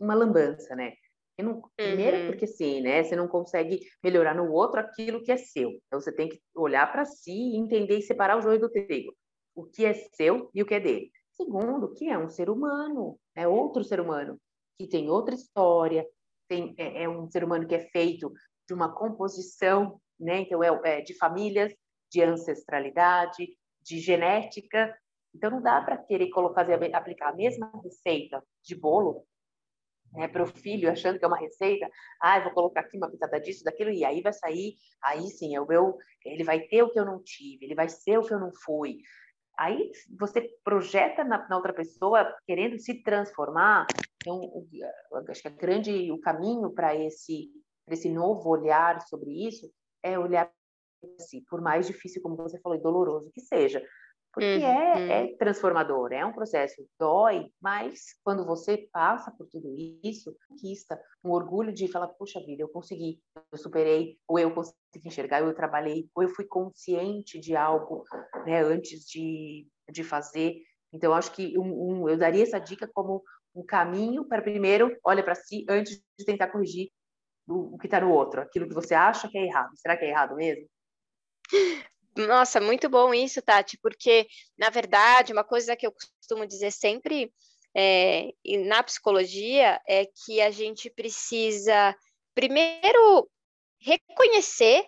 uma 0.00 0.14
lambança, 0.14 0.74
né? 0.74 0.94
Não, 1.38 1.62
primeiro, 1.76 2.16
uhum. 2.16 2.26
porque 2.26 2.46
sim, 2.46 2.80
né? 2.80 3.02
Você 3.04 3.14
não 3.14 3.28
consegue 3.28 3.80
melhorar 4.02 4.34
no 4.34 4.52
outro 4.52 4.80
aquilo 4.80 5.22
que 5.22 5.30
é 5.30 5.36
seu. 5.36 5.70
Então, 5.86 6.00
você 6.00 6.12
tem 6.12 6.28
que 6.28 6.40
olhar 6.54 6.90
para 6.90 7.04
si 7.04 7.32
e 7.32 7.56
entender 7.56 7.98
e 7.98 8.02
separar 8.02 8.36
o 8.36 8.40
joio 8.40 8.60
do 8.60 8.68
trigo. 8.68 9.14
O 9.54 9.64
que 9.64 9.84
é 9.84 9.94
seu 9.94 10.50
e 10.54 10.62
o 10.62 10.66
que 10.66 10.74
é 10.74 10.80
dele. 10.80 11.10
Segundo, 11.32 11.92
que 11.92 12.08
é 12.08 12.18
um 12.18 12.28
ser 12.28 12.48
humano, 12.48 13.18
é 13.34 13.46
outro 13.46 13.82
ser 13.82 14.00
humano, 14.00 14.40
que 14.78 14.86
tem 14.86 15.10
outra 15.10 15.34
história, 15.34 16.06
tem, 16.48 16.74
é, 16.78 17.04
é 17.04 17.08
um 17.08 17.28
ser 17.28 17.44
humano 17.44 17.66
que 17.66 17.74
é 17.74 17.80
feito 17.80 18.32
de 18.66 18.74
uma 18.74 18.94
composição, 18.94 20.00
né? 20.18 20.40
Então, 20.40 20.62
é, 20.62 20.98
é 20.98 21.00
de 21.00 21.14
famílias, 21.16 21.74
de 22.10 22.22
ancestralidade, 22.22 23.48
de 23.82 23.98
genética. 23.98 24.96
Então, 25.34 25.50
não 25.50 25.62
dá 25.62 25.80
para 25.82 25.98
querer 25.98 26.30
colocar, 26.30 26.66
aplicar 26.94 27.30
a 27.30 27.36
mesma 27.36 27.70
receita 27.82 28.42
de 28.62 28.74
bolo 28.74 29.26
né, 30.14 30.28
para 30.28 30.44
o 30.44 30.46
filho, 30.46 30.90
achando 30.90 31.18
que 31.18 31.24
é 31.24 31.28
uma 31.28 31.38
receita, 31.38 31.90
ah, 32.20 32.40
vou 32.40 32.52
colocar 32.52 32.80
aqui 32.80 32.96
uma 32.96 33.10
pitada 33.10 33.40
disso, 33.40 33.64
daquilo, 33.64 33.90
e 33.90 34.04
aí 34.04 34.22
vai 34.22 34.32
sair, 34.32 34.76
aí 35.02 35.28
sim, 35.28 35.54
é 35.54 35.60
o 35.60 35.66
meu, 35.66 35.98
ele 36.24 36.44
vai 36.44 36.60
ter 36.60 36.82
o 36.82 36.90
que 36.90 36.98
eu 36.98 37.04
não 37.04 37.20
tive, 37.22 37.64
ele 37.64 37.74
vai 37.74 37.88
ser 37.88 38.18
o 38.18 38.22
que 38.22 38.32
eu 38.32 38.38
não 38.38 38.52
fui. 38.64 38.98
Aí 39.58 39.90
você 40.18 40.50
projeta 40.64 41.24
na, 41.24 41.48
na 41.48 41.56
outra 41.56 41.72
pessoa 41.72 42.34
querendo 42.46 42.78
se 42.78 43.02
transformar. 43.02 43.86
Então, 44.20 44.40
o, 44.40 44.66
acho 45.28 45.42
que 45.42 45.48
a 45.48 45.50
grande, 45.50 46.10
o 46.10 46.20
caminho 46.20 46.70
para 46.72 46.94
esse, 46.94 47.50
esse 47.88 48.08
novo 48.08 48.48
olhar 48.48 49.00
sobre 49.02 49.30
isso 49.46 49.70
é 50.02 50.18
olhar 50.18 50.50
si, 51.18 51.42
por 51.48 51.60
mais 51.60 51.86
difícil, 51.86 52.22
como 52.22 52.36
você 52.36 52.58
falou, 52.60 52.78
e 52.78 52.82
doloroso 52.82 53.30
que 53.32 53.40
seja. 53.40 53.82
Porque 54.34 54.46
é, 54.46 54.94
uhum. 54.94 55.10
é, 55.10 55.24
é 55.24 55.36
transformador, 55.36 56.12
é 56.12 56.26
um 56.26 56.32
processo, 56.32 56.84
dói, 56.98 57.46
mas 57.62 58.16
quando 58.24 58.44
você 58.44 58.88
passa 58.92 59.30
por 59.30 59.46
tudo 59.46 59.72
isso, 60.02 60.36
conquista 60.48 61.00
um 61.22 61.30
orgulho 61.30 61.72
de 61.72 61.86
falar, 61.86 62.08
puxa 62.08 62.40
vida, 62.40 62.62
eu 62.62 62.68
consegui, 62.68 63.20
eu 63.52 63.56
superei, 63.56 64.18
ou 64.26 64.36
eu 64.36 64.52
consegui 64.52 64.74
enxergar, 65.06 65.42
ou 65.42 65.48
eu 65.48 65.54
trabalhei, 65.54 66.08
ou 66.14 66.24
eu 66.24 66.28
fui 66.28 66.44
consciente 66.46 67.38
de 67.38 67.54
algo 67.54 68.02
né, 68.44 68.60
antes 68.62 69.04
de, 69.06 69.68
de 69.88 70.02
fazer. 70.02 70.56
Então, 70.92 71.14
acho 71.14 71.30
que 71.30 71.56
um, 71.56 72.02
um, 72.02 72.08
eu 72.08 72.18
daria 72.18 72.42
essa 72.42 72.58
dica 72.58 72.90
como 72.92 73.22
um 73.54 73.64
caminho 73.64 74.24
para 74.24 74.42
primeiro, 74.42 74.98
olha 75.04 75.22
para 75.22 75.36
si 75.36 75.64
antes 75.68 76.02
de 76.18 76.24
tentar 76.24 76.48
corrigir 76.48 76.90
o, 77.46 77.76
o 77.76 77.78
que 77.78 77.86
está 77.86 78.00
no 78.00 78.10
outro, 78.10 78.40
aquilo 78.40 78.66
que 78.66 78.74
você 78.74 78.94
acha 78.94 79.28
que 79.28 79.38
é 79.38 79.46
errado. 79.46 79.70
Será 79.76 79.96
que 79.96 80.04
é 80.04 80.08
errado 80.08 80.34
mesmo? 80.34 80.66
Nossa, 82.16 82.60
muito 82.60 82.88
bom 82.88 83.12
isso, 83.12 83.42
Tati, 83.42 83.76
porque, 83.78 84.26
na 84.56 84.70
verdade, 84.70 85.32
uma 85.32 85.42
coisa 85.42 85.74
que 85.74 85.86
eu 85.86 85.92
costumo 85.92 86.46
dizer 86.46 86.70
sempre 86.70 87.32
é, 87.76 88.32
na 88.66 88.82
psicologia 88.84 89.80
é 89.86 90.06
que 90.06 90.40
a 90.40 90.50
gente 90.50 90.88
precisa, 90.88 91.96
primeiro, 92.34 93.28
reconhecer, 93.80 94.86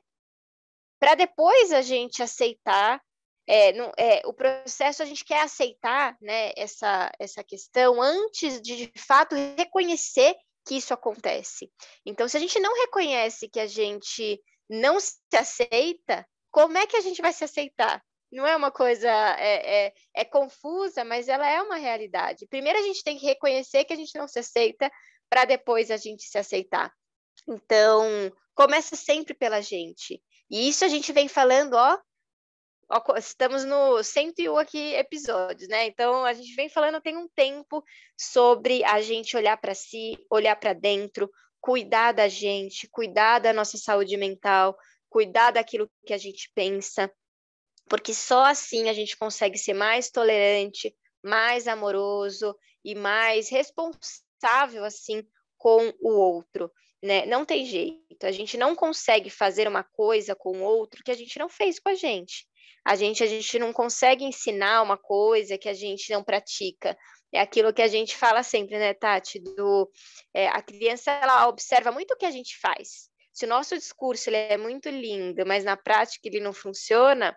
para 1.01 1.15
depois 1.15 1.73
a 1.73 1.83
gente 1.83 2.23
aceitar. 2.23 3.03
É, 3.49 3.71
é, 3.97 4.23
o 4.25 4.33
processo 4.33 5.03
a 5.03 5.07
gente 5.07 5.25
quer 5.25 5.43
aceitar 5.43 6.17
né, 6.21 6.53
essa, 6.57 7.13
essa 7.19 7.45
questão 7.45 8.03
antes 8.03 8.61
de, 8.61 8.89
de 8.89 8.93
fato, 9.01 9.37
reconhecer 9.57 10.35
que 10.67 10.77
isso 10.77 10.93
acontece. 10.93 11.71
Então, 12.05 12.29
se 12.29 12.37
a 12.37 12.41
gente 12.41 12.59
não 12.59 12.75
reconhece 12.75 13.49
que 13.49 13.61
a 13.61 13.67
gente 13.67 14.41
não 14.69 14.99
se 14.99 15.15
aceita, 15.33 16.27
como 16.57 16.79
é 16.79 16.87
que 16.87 16.97
a 16.97 17.03
gente 17.03 17.21
vai 17.21 17.35
se 17.35 17.45
aceitar? 17.45 18.03
Não 18.33 18.47
é 18.47 18.57
uma 18.57 18.71
coisa 18.71 19.11
é, 19.11 19.89
é, 19.89 19.93
é, 20.15 20.25
confusa, 20.25 21.05
mas 21.05 21.29
ela 21.29 21.47
é 21.47 21.61
uma 21.61 21.77
realidade. 21.77 22.47
Primeiro 22.47 22.79
a 22.79 22.83
gente 22.83 23.05
tem 23.05 23.19
que 23.19 23.27
reconhecer 23.27 23.85
que 23.85 23.93
a 23.93 23.97
gente 23.97 24.17
não 24.17 24.27
se 24.27 24.39
aceita, 24.39 24.91
para 25.29 25.45
depois 25.45 25.91
a 25.91 25.99
gente 25.99 26.23
se 26.23 26.39
aceitar. 26.39 26.91
Então, 27.47 28.33
começa 28.55 28.97
sempre 28.97 29.35
pela 29.35 29.61
gente. 29.61 30.19
E 30.51 30.67
isso 30.67 30.83
a 30.83 30.89
gente 30.89 31.13
vem 31.13 31.29
falando, 31.29 31.75
ó, 31.75 31.99
ó 32.89 33.17
estamos 33.19 33.63
no 33.63 34.03
101 34.03 34.57
aqui 34.57 34.95
episódios, 34.95 35.69
né? 35.69 35.85
Então, 35.85 36.25
a 36.25 36.33
gente 36.33 36.55
vem 36.55 36.71
falando 36.71 37.03
tem 37.03 37.19
um 37.19 37.29
tempo 37.29 37.85
sobre 38.19 38.83
a 38.83 39.03
gente 39.03 39.37
olhar 39.37 39.59
para 39.59 39.75
si, 39.75 40.17
olhar 40.31 40.57
para 40.57 40.73
dentro, 40.73 41.31
cuidar 41.61 42.13
da 42.13 42.29
gente, 42.29 42.89
cuidar 42.89 43.41
da 43.41 43.53
nossa 43.53 43.77
saúde 43.77 44.17
mental, 44.17 44.75
cuidar 45.17 45.51
daquilo 45.53 45.91
que 46.05 46.13
a 46.13 46.19
gente 46.19 46.53
pensa, 46.55 47.11
porque 47.89 48.13
só 48.13 48.45
assim 48.45 48.91
a 48.91 48.93
gente 48.93 49.17
consegue 49.17 49.57
ser 49.57 49.73
mais 49.73 50.11
tolerante, 50.11 50.95
mais 51.25 51.67
amoroso 51.67 52.55
e 52.85 52.95
mais 52.95 53.49
responsável 53.49 54.85
assim 54.85 55.27
com 55.57 55.91
o 56.03 56.11
outro, 56.11 56.71
né? 57.03 57.25
Não 57.25 57.47
tem 57.47 57.65
jeito. 57.65 58.27
A 58.27 58.31
gente 58.31 58.59
não 58.59 58.77
consegue 58.77 59.31
fazer 59.31 59.67
uma 59.67 59.83
coisa 59.83 60.37
com 60.37 60.59
o 60.59 60.63
outro 60.63 61.03
que 61.03 61.11
a 61.11 61.17
gente 61.17 61.39
não 61.39 61.49
fez 61.49 61.81
com 61.81 61.89
a 61.89 61.95
gente. 61.95 62.47
A 62.85 62.95
gente 62.95 63.25
a 63.25 63.27
gente 63.27 63.59
não 63.59 63.73
consegue 63.73 64.23
ensinar 64.23 64.83
uma 64.83 64.99
coisa 64.99 65.57
que 65.57 65.71
a 65.71 65.75
gente 65.75 66.13
não 66.13 66.23
pratica. 66.23 66.95
É 67.33 67.41
aquilo 67.41 67.73
que 67.73 67.81
a 67.81 67.89
gente 67.89 68.15
fala 68.15 68.43
sempre, 68.43 68.79
né, 68.79 68.93
Tati? 68.93 69.39
Do, 69.41 69.91
é, 70.35 70.49
a 70.49 70.61
criança 70.61 71.11
ela 71.11 71.49
observa 71.49 71.91
muito 71.91 72.13
o 72.13 72.19
que 72.19 72.27
a 72.27 72.31
gente 72.31 72.59
faz. 72.59 73.09
Se 73.37 73.45
o 73.45 73.49
nosso 73.49 73.77
discurso 73.77 74.31
ele 74.31 74.39
é 74.39 74.57
muito 74.57 74.89
lindo, 74.89 75.45
mas 75.45 75.63
na 75.63 75.77
prática 75.77 76.27
ele 76.27 76.41
não 76.41 76.55
funciona, 76.55 77.37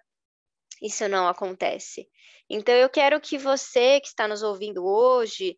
isso 0.82 1.06
não 1.10 1.28
acontece. 1.28 2.08
Então, 2.50 2.74
eu 2.74 2.90
quero 2.90 3.20
que 3.20 3.38
você 3.38 4.00
que 4.00 4.08
está 4.08 4.26
nos 4.26 4.42
ouvindo 4.42 4.86
hoje, 4.86 5.58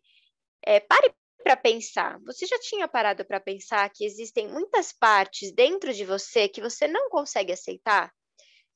é, 0.66 0.80
pare 0.80 1.14
para 1.44 1.56
pensar. 1.56 2.18
Você 2.24 2.44
já 2.44 2.58
tinha 2.58 2.88
parado 2.88 3.24
para 3.24 3.38
pensar 3.38 3.88
que 3.90 4.04
existem 4.04 4.48
muitas 4.48 4.92
partes 4.92 5.54
dentro 5.54 5.94
de 5.94 6.04
você 6.04 6.48
que 6.48 6.60
você 6.60 6.88
não 6.88 7.08
consegue 7.08 7.52
aceitar? 7.52 8.12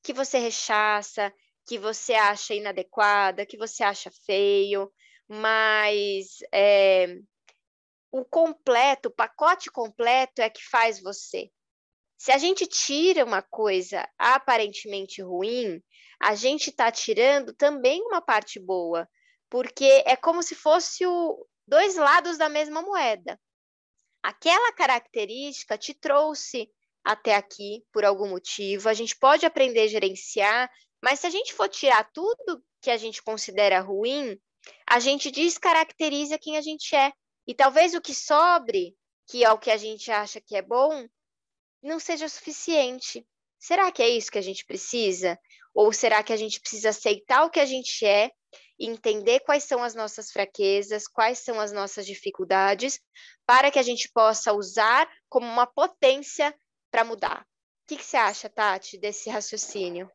Que 0.01 0.13
você 0.13 0.37
rechaça, 0.37 1.33
que 1.67 1.77
você 1.77 2.13
acha 2.13 2.53
inadequada, 2.53 3.45
que 3.45 3.57
você 3.57 3.83
acha 3.83 4.09
feio, 4.25 4.89
mas 5.27 6.37
é, 6.53 7.17
o 8.09 8.23
completo, 8.23 9.09
o 9.09 9.13
pacote 9.13 9.69
completo 9.69 10.41
é 10.41 10.49
que 10.49 10.63
faz 10.63 11.01
você. 11.01 11.51
Se 12.17 12.31
a 12.31 12.37
gente 12.37 12.65
tira 12.65 13.23
uma 13.23 13.41
coisa 13.41 14.07
aparentemente 14.17 15.21
ruim, 15.21 15.81
a 16.19 16.33
gente 16.33 16.69
está 16.69 16.91
tirando 16.91 17.53
também 17.53 18.01
uma 18.01 18.21
parte 18.21 18.59
boa, 18.59 19.07
porque 19.49 20.03
é 20.05 20.15
como 20.15 20.41
se 20.41 20.55
fosse 20.55 21.05
o, 21.05 21.47
dois 21.67 21.95
lados 21.95 22.37
da 22.37 22.49
mesma 22.49 22.81
moeda. 22.81 23.39
Aquela 24.23 24.73
característica 24.73 25.77
te 25.77 25.93
trouxe 25.93 26.69
até 27.03 27.35
aqui 27.35 27.85
por 27.93 28.03
algum 28.03 28.29
motivo, 28.29 28.89
a 28.89 28.93
gente 28.93 29.15
pode 29.15 29.45
aprender 29.45 29.81
a 29.81 29.87
gerenciar, 29.87 30.69
mas 31.01 31.19
se 31.19 31.27
a 31.27 31.29
gente 31.29 31.53
for 31.53 31.69
tirar 31.69 32.09
tudo 32.11 32.63
que 32.81 32.89
a 32.89 32.97
gente 32.97 33.21
considera 33.21 33.79
ruim, 33.79 34.37
a 34.89 34.99
gente 34.99 35.31
descaracteriza 35.31 36.37
quem 36.37 36.57
a 36.57 36.61
gente 36.61 36.95
é. 36.95 37.13
E 37.45 37.53
talvez 37.53 37.93
o 37.93 38.01
que 38.01 38.13
sobre, 38.13 38.95
que 39.29 39.43
é 39.43 39.51
o 39.51 39.57
que 39.57 39.71
a 39.71 39.77
gente 39.77 40.11
acha 40.11 40.41
que 40.41 40.55
é 40.55 40.61
bom, 40.61 41.07
não 41.81 41.99
seja 41.99 42.27
suficiente. 42.27 43.25
Será 43.59 43.91
que 43.91 44.01
é 44.01 44.09
isso 44.09 44.31
que 44.31 44.37
a 44.37 44.43
gente 44.43 44.65
precisa? 44.65 45.39
Ou 45.73 45.91
será 45.91 46.23
que 46.23 46.33
a 46.33 46.37
gente 46.37 46.59
precisa 46.59 46.89
aceitar 46.89 47.43
o 47.45 47.49
que 47.49 47.59
a 47.59 47.65
gente 47.65 48.05
é, 48.05 48.31
entender 48.79 49.39
quais 49.41 49.63
são 49.63 49.83
as 49.83 49.95
nossas 49.95 50.31
fraquezas, 50.31 51.07
quais 51.07 51.39
são 51.39 51.59
as 51.59 51.71
nossas 51.71 52.05
dificuldades, 52.05 52.99
para 53.45 53.71
que 53.71 53.79
a 53.79 53.83
gente 53.83 54.11
possa 54.11 54.53
usar 54.53 55.09
como 55.29 55.47
uma 55.47 55.65
potência 55.65 56.53
para 56.91 57.03
mudar? 57.03 57.41
O 57.41 57.87
que, 57.87 57.97
que, 57.97 58.03
você 58.03 58.17
acha, 58.17 58.49
Tati, 58.49 58.97
desse 58.97 59.29
raciocínio? 59.29 60.11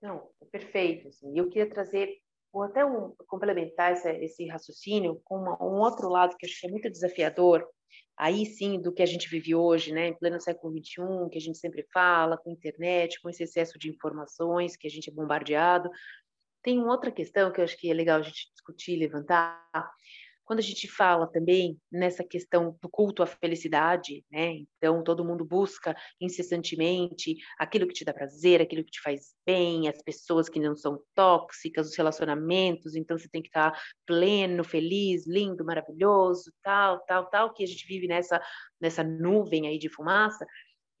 Não, 0.00 0.30
perfeito. 0.50 1.08
Assim. 1.08 1.38
Eu 1.38 1.48
queria 1.48 1.68
trazer, 1.68 2.16
ou 2.52 2.62
até 2.62 2.84
um, 2.84 3.14
complementar 3.26 3.92
esse, 3.92 4.10
esse 4.24 4.46
raciocínio 4.46 5.20
com 5.24 5.36
uma, 5.36 5.62
um 5.62 5.80
outro 5.80 6.08
lado 6.08 6.36
que 6.36 6.46
eu 6.46 6.48
acho 6.48 6.60
que 6.60 6.66
é 6.66 6.70
muito 6.70 6.90
desafiador, 6.90 7.68
aí 8.16 8.46
sim 8.46 8.80
do 8.80 8.92
que 8.92 9.02
a 9.02 9.06
gente 9.06 9.28
vive 9.28 9.54
hoje, 9.54 9.92
né, 9.92 10.08
em 10.08 10.14
pleno 10.14 10.40
século 10.40 10.72
XXI, 10.72 11.28
que 11.30 11.38
a 11.38 11.40
gente 11.40 11.58
sempre 11.58 11.86
fala, 11.92 12.38
com 12.38 12.50
internet, 12.50 13.20
com 13.20 13.28
esse 13.28 13.42
excesso 13.42 13.78
de 13.78 13.90
informações 13.90 14.76
que 14.76 14.86
a 14.86 14.90
gente 14.90 15.10
é 15.10 15.12
bombardeado. 15.12 15.90
Tem 16.62 16.78
uma 16.78 16.92
outra 16.92 17.10
questão 17.10 17.52
que 17.52 17.60
eu 17.60 17.64
acho 17.64 17.76
que 17.76 17.90
é 17.90 17.94
legal 17.94 18.18
a 18.18 18.22
gente 18.22 18.50
discutir, 18.52 18.96
levantar, 18.96 19.62
quando 20.44 20.58
a 20.58 20.62
gente 20.62 20.86
fala 20.86 21.26
também 21.26 21.78
nessa 21.90 22.22
questão 22.22 22.76
do 22.80 22.88
culto 22.88 23.22
à 23.22 23.26
felicidade, 23.26 24.24
né? 24.30 24.58
Então 24.76 25.02
todo 25.02 25.24
mundo 25.24 25.44
busca 25.44 25.96
incessantemente 26.20 27.36
aquilo 27.58 27.86
que 27.86 27.94
te 27.94 28.04
dá 28.04 28.12
prazer, 28.12 28.60
aquilo 28.60 28.84
que 28.84 28.90
te 28.90 29.00
faz 29.00 29.34
bem, 29.46 29.88
as 29.88 30.02
pessoas 30.02 30.48
que 30.48 30.60
não 30.60 30.76
são 30.76 31.00
tóxicas, 31.14 31.88
os 31.88 31.96
relacionamentos, 31.96 32.94
então 32.94 33.16
você 33.16 33.28
tem 33.28 33.42
que 33.42 33.48
estar 33.48 33.72
pleno, 34.06 34.62
feliz, 34.62 35.26
lindo, 35.26 35.64
maravilhoso, 35.64 36.52
tal, 36.62 37.00
tal, 37.06 37.28
tal, 37.30 37.52
que 37.52 37.64
a 37.64 37.66
gente 37.66 37.86
vive 37.86 38.06
nessa 38.06 38.40
nessa 38.80 39.02
nuvem 39.02 39.66
aí 39.66 39.78
de 39.78 39.88
fumaça. 39.88 40.46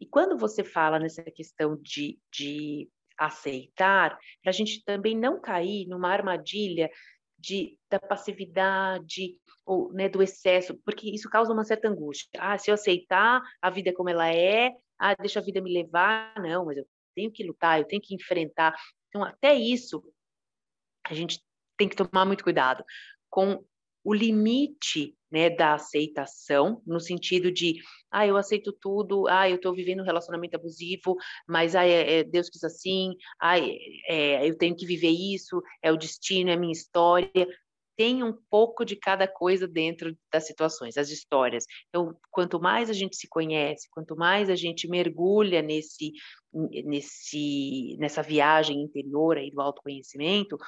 E 0.00 0.06
quando 0.06 0.36
você 0.36 0.64
fala 0.64 0.98
nessa 0.98 1.22
questão 1.22 1.78
de, 1.80 2.18
de 2.32 2.88
aceitar, 3.18 4.18
para 4.42 4.50
a 4.50 4.52
gente 4.52 4.84
também 4.84 5.16
não 5.16 5.40
cair 5.40 5.86
numa 5.86 6.10
armadilha 6.10 6.90
de, 7.44 7.78
da 7.90 8.00
passividade 8.00 9.38
ou 9.66 9.92
né, 9.92 10.08
do 10.08 10.22
excesso, 10.22 10.74
porque 10.84 11.10
isso 11.10 11.28
causa 11.28 11.52
uma 11.52 11.64
certa 11.64 11.88
angústia. 11.88 12.38
Ah, 12.38 12.58
se 12.58 12.70
eu 12.70 12.74
aceitar 12.74 13.42
a 13.60 13.70
vida 13.70 13.92
como 13.94 14.08
ela 14.08 14.32
é, 14.32 14.72
ah, 14.98 15.14
deixa 15.14 15.40
a 15.40 15.42
vida 15.42 15.60
me 15.60 15.72
levar, 15.72 16.34
não, 16.40 16.64
mas 16.64 16.78
eu 16.78 16.86
tenho 17.14 17.30
que 17.30 17.44
lutar, 17.44 17.78
eu 17.78 17.86
tenho 17.86 18.02
que 18.02 18.14
enfrentar. 18.14 18.74
Então, 19.08 19.22
até 19.22 19.54
isso, 19.54 20.02
a 21.06 21.14
gente 21.14 21.42
tem 21.76 21.88
que 21.88 21.96
tomar 21.96 22.24
muito 22.24 22.44
cuidado 22.44 22.84
com 23.30 23.64
o 24.04 24.12
limite 24.12 25.16
né, 25.32 25.50
da 25.50 25.74
aceitação, 25.74 26.80
no 26.86 27.00
sentido 27.00 27.50
de, 27.50 27.80
ah, 28.10 28.26
eu 28.26 28.36
aceito 28.36 28.72
tudo, 28.72 29.26
ah, 29.26 29.48
eu 29.48 29.56
estou 29.56 29.74
vivendo 29.74 30.00
um 30.00 30.04
relacionamento 30.04 30.54
abusivo, 30.54 31.16
mas 31.48 31.74
ah, 31.74 31.84
é, 31.84 32.20
é 32.20 32.24
Deus 32.24 32.48
quis 32.48 32.62
assim, 32.62 33.16
ah, 33.40 33.58
é, 33.58 34.48
eu 34.48 34.56
tenho 34.56 34.76
que 34.76 34.86
viver 34.86 35.10
isso, 35.10 35.60
é 35.82 35.90
o 35.90 35.96
destino, 35.96 36.50
é 36.50 36.56
minha 36.56 36.72
história. 36.72 37.48
Tem 37.96 38.22
um 38.24 38.36
pouco 38.50 38.84
de 38.84 38.96
cada 38.96 39.26
coisa 39.26 39.66
dentro 39.68 40.16
das 40.32 40.46
situações, 40.46 40.96
as 40.96 41.10
histórias. 41.10 41.64
Então, 41.88 42.16
quanto 42.30 42.60
mais 42.60 42.90
a 42.90 42.92
gente 42.92 43.16
se 43.16 43.28
conhece, 43.28 43.88
quanto 43.90 44.16
mais 44.16 44.50
a 44.50 44.56
gente 44.56 44.88
mergulha 44.88 45.62
nesse, 45.62 46.12
nesse, 46.84 47.96
nessa 47.98 48.20
viagem 48.20 48.82
interior 48.82 49.38
aí 49.38 49.50
do 49.50 49.60
autoconhecimento, 49.60 50.58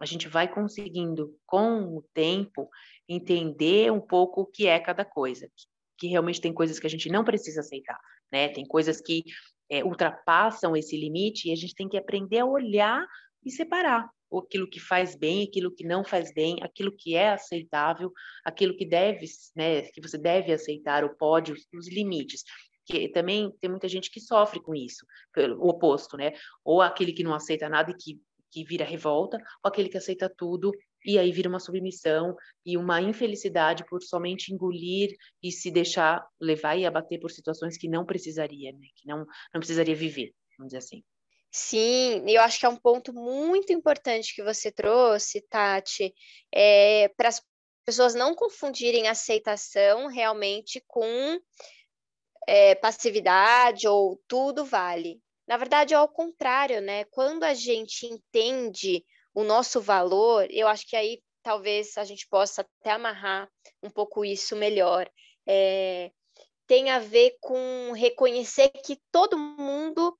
a 0.00 0.06
gente 0.06 0.28
vai 0.28 0.52
conseguindo, 0.52 1.36
com 1.46 1.96
o 1.96 2.04
tempo, 2.12 2.68
entender 3.08 3.90
um 3.90 4.00
pouco 4.00 4.42
o 4.42 4.46
que 4.46 4.66
é 4.66 4.78
cada 4.78 5.04
coisa. 5.04 5.50
Que 5.98 6.08
realmente 6.08 6.40
tem 6.40 6.52
coisas 6.52 6.78
que 6.78 6.86
a 6.86 6.90
gente 6.90 7.08
não 7.08 7.24
precisa 7.24 7.60
aceitar, 7.60 7.98
né? 8.30 8.48
Tem 8.48 8.66
coisas 8.66 9.00
que 9.00 9.24
é, 9.70 9.82
ultrapassam 9.84 10.76
esse 10.76 10.96
limite 10.96 11.48
e 11.48 11.52
a 11.52 11.56
gente 11.56 11.74
tem 11.74 11.88
que 11.88 11.96
aprender 11.96 12.40
a 12.40 12.46
olhar 12.46 13.06
e 13.44 13.50
separar 13.50 14.08
aquilo 14.32 14.68
que 14.68 14.80
faz 14.80 15.16
bem, 15.16 15.44
aquilo 15.44 15.74
que 15.74 15.84
não 15.84 16.04
faz 16.04 16.34
bem, 16.34 16.58
aquilo 16.62 16.94
que 16.94 17.14
é 17.14 17.30
aceitável, 17.30 18.12
aquilo 18.44 18.76
que 18.76 18.84
deve, 18.84 19.24
né, 19.54 19.82
que 19.82 20.00
você 20.00 20.18
deve 20.18 20.52
aceitar, 20.52 21.04
o 21.04 21.16
pode, 21.16 21.52
os, 21.52 21.66
os 21.72 21.88
limites 21.88 22.42
que 22.86 23.08
também 23.08 23.52
tem 23.60 23.68
muita 23.68 23.88
gente 23.88 24.10
que 24.10 24.20
sofre 24.20 24.60
com 24.60 24.72
isso, 24.74 25.04
o 25.58 25.68
oposto, 25.68 26.16
né? 26.16 26.32
Ou 26.64 26.80
aquele 26.80 27.12
que 27.12 27.24
não 27.24 27.34
aceita 27.34 27.68
nada 27.68 27.90
e 27.90 27.96
que 27.96 28.20
que 28.56 28.64
vira 28.64 28.86
revolta, 28.86 29.36
ou 29.62 29.68
aquele 29.68 29.90
que 29.90 29.98
aceita 29.98 30.32
tudo 30.34 30.72
e 31.04 31.18
aí 31.18 31.30
vira 31.30 31.46
uma 31.46 31.60
submissão 31.60 32.34
e 32.64 32.78
uma 32.78 33.02
infelicidade 33.02 33.84
por 33.84 34.02
somente 34.02 34.50
engolir 34.50 35.14
e 35.42 35.52
se 35.52 35.70
deixar 35.70 36.26
levar 36.40 36.74
e 36.74 36.86
abater 36.86 37.20
por 37.20 37.30
situações 37.30 37.76
que 37.76 37.86
não 37.86 38.06
precisaria, 38.06 38.72
né? 38.72 38.86
que 38.96 39.06
não, 39.06 39.18
não 39.18 39.60
precisaria 39.60 39.94
viver, 39.94 40.32
vamos 40.56 40.70
dizer 40.70 40.78
assim. 40.78 41.04
Sim, 41.52 42.24
eu 42.26 42.40
acho 42.40 42.58
que 42.58 42.64
é 42.64 42.68
um 42.68 42.76
ponto 42.76 43.12
muito 43.12 43.74
importante 43.74 44.34
que 44.34 44.42
você 44.42 44.72
trouxe, 44.72 45.42
Tati, 45.42 46.14
é, 46.52 47.08
para 47.14 47.28
as 47.28 47.42
pessoas 47.84 48.14
não 48.14 48.34
confundirem 48.34 49.06
aceitação 49.06 50.08
realmente 50.08 50.82
com 50.86 51.38
é, 52.48 52.74
passividade 52.74 53.86
ou 53.86 54.18
tudo 54.26 54.64
vale. 54.64 55.20
Na 55.46 55.56
verdade, 55.56 55.94
é 55.94 55.96
ao 55.96 56.08
contrário, 56.08 56.80
né? 56.80 57.04
Quando 57.04 57.44
a 57.44 57.54
gente 57.54 58.06
entende 58.06 59.04
o 59.34 59.44
nosso 59.44 59.80
valor, 59.80 60.46
eu 60.50 60.66
acho 60.66 60.86
que 60.86 60.96
aí 60.96 61.22
talvez 61.42 61.96
a 61.96 62.04
gente 62.04 62.26
possa 62.28 62.62
até 62.62 62.90
amarrar 62.90 63.48
um 63.82 63.90
pouco 63.90 64.24
isso 64.24 64.56
melhor. 64.56 65.08
É, 65.46 66.10
tem 66.66 66.90
a 66.90 66.98
ver 66.98 67.36
com 67.40 67.92
reconhecer 67.92 68.68
que 68.84 68.98
todo 69.12 69.38
mundo 69.38 70.18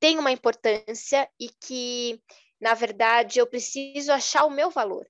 tem 0.00 0.18
uma 0.18 0.32
importância 0.32 1.28
e 1.38 1.50
que, 1.60 2.20
na 2.60 2.74
verdade, 2.74 3.38
eu 3.38 3.46
preciso 3.46 4.10
achar 4.10 4.44
o 4.44 4.50
meu 4.50 4.70
valor, 4.70 5.06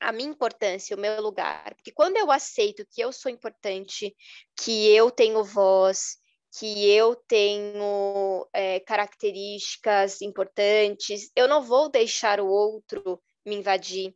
a 0.00 0.10
minha 0.10 0.30
importância, 0.30 0.96
o 0.96 1.00
meu 1.00 1.20
lugar. 1.20 1.74
Porque 1.74 1.92
quando 1.92 2.16
eu 2.16 2.30
aceito 2.30 2.86
que 2.90 3.00
eu 3.00 3.12
sou 3.12 3.30
importante, 3.30 4.16
que 4.56 4.88
eu 4.94 5.10
tenho 5.10 5.44
voz, 5.44 6.16
que 6.56 6.90
eu 6.90 7.14
tenho 7.14 8.48
é, 8.52 8.80
características 8.80 10.22
importantes, 10.22 11.30
eu 11.36 11.46
não 11.46 11.62
vou 11.62 11.90
deixar 11.90 12.40
o 12.40 12.48
outro 12.48 13.22
me 13.44 13.56
invadir, 13.56 14.14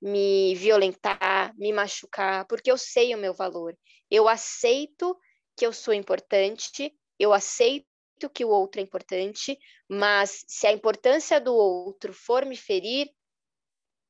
me 0.00 0.54
violentar, 0.54 1.54
me 1.56 1.72
machucar, 1.72 2.46
porque 2.46 2.70
eu 2.70 2.78
sei 2.78 3.14
o 3.14 3.18
meu 3.18 3.34
valor. 3.34 3.76
Eu 4.10 4.28
aceito 4.28 5.16
que 5.56 5.66
eu 5.66 5.72
sou 5.72 5.92
importante, 5.94 6.94
eu 7.18 7.32
aceito 7.32 7.86
que 8.32 8.44
o 8.44 8.48
outro 8.48 8.80
é 8.80 8.84
importante, 8.84 9.58
mas 9.88 10.44
se 10.48 10.66
a 10.66 10.72
importância 10.72 11.40
do 11.40 11.54
outro 11.54 12.12
for 12.12 12.44
me 12.46 12.56
ferir, 12.56 13.08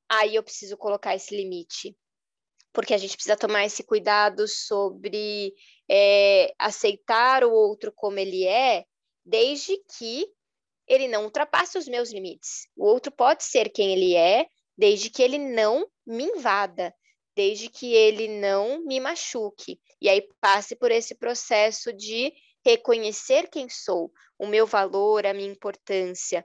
aí 0.09 0.37
eu 0.37 0.42
preciso 0.42 0.76
colocar 0.76 1.14
esse 1.14 1.37
limite 1.37 1.96
porque 2.76 2.92
a 2.92 2.98
gente 2.98 3.14
precisa 3.14 3.38
tomar 3.38 3.64
esse 3.64 3.83
cuidado 3.83 4.46
sobre 4.46 5.55
é, 5.88 6.53
aceitar 6.59 7.44
o 7.44 7.53
outro 7.53 7.92
como 7.92 8.18
ele 8.18 8.46
é, 8.46 8.85
desde 9.25 9.77
que 9.96 10.27
ele 10.87 11.09
não 11.09 11.25
ultrapasse 11.25 11.77
os 11.77 11.88
meus 11.88 12.12
limites. 12.12 12.68
O 12.77 12.87
outro 12.87 13.11
pode 13.11 13.44
ser 13.44 13.70
quem 13.70 13.92
ele 13.92 14.14
é, 14.14 14.46
desde 14.77 15.11
que 15.11 15.22
ele 15.22 15.38
não 15.38 15.87
me 16.07 16.25
invada, 16.25 16.94
desde 17.35 17.68
que 17.68 17.92
ele 17.92 18.29
não 18.29 18.85
me 18.85 19.01
machuque. 19.01 19.81
E 20.01 20.09
aí 20.09 20.27
passe 20.40 20.77
por 20.77 20.90
esse 20.90 21.14
processo 21.14 21.92
de 21.92 22.33
reconhecer 22.64 23.49
quem 23.49 23.68
sou, 23.68 24.11
o 24.38 24.46
meu 24.46 24.66
valor, 24.66 25.27
a 25.27 25.35
minha 25.35 25.51
importância. 25.51 26.44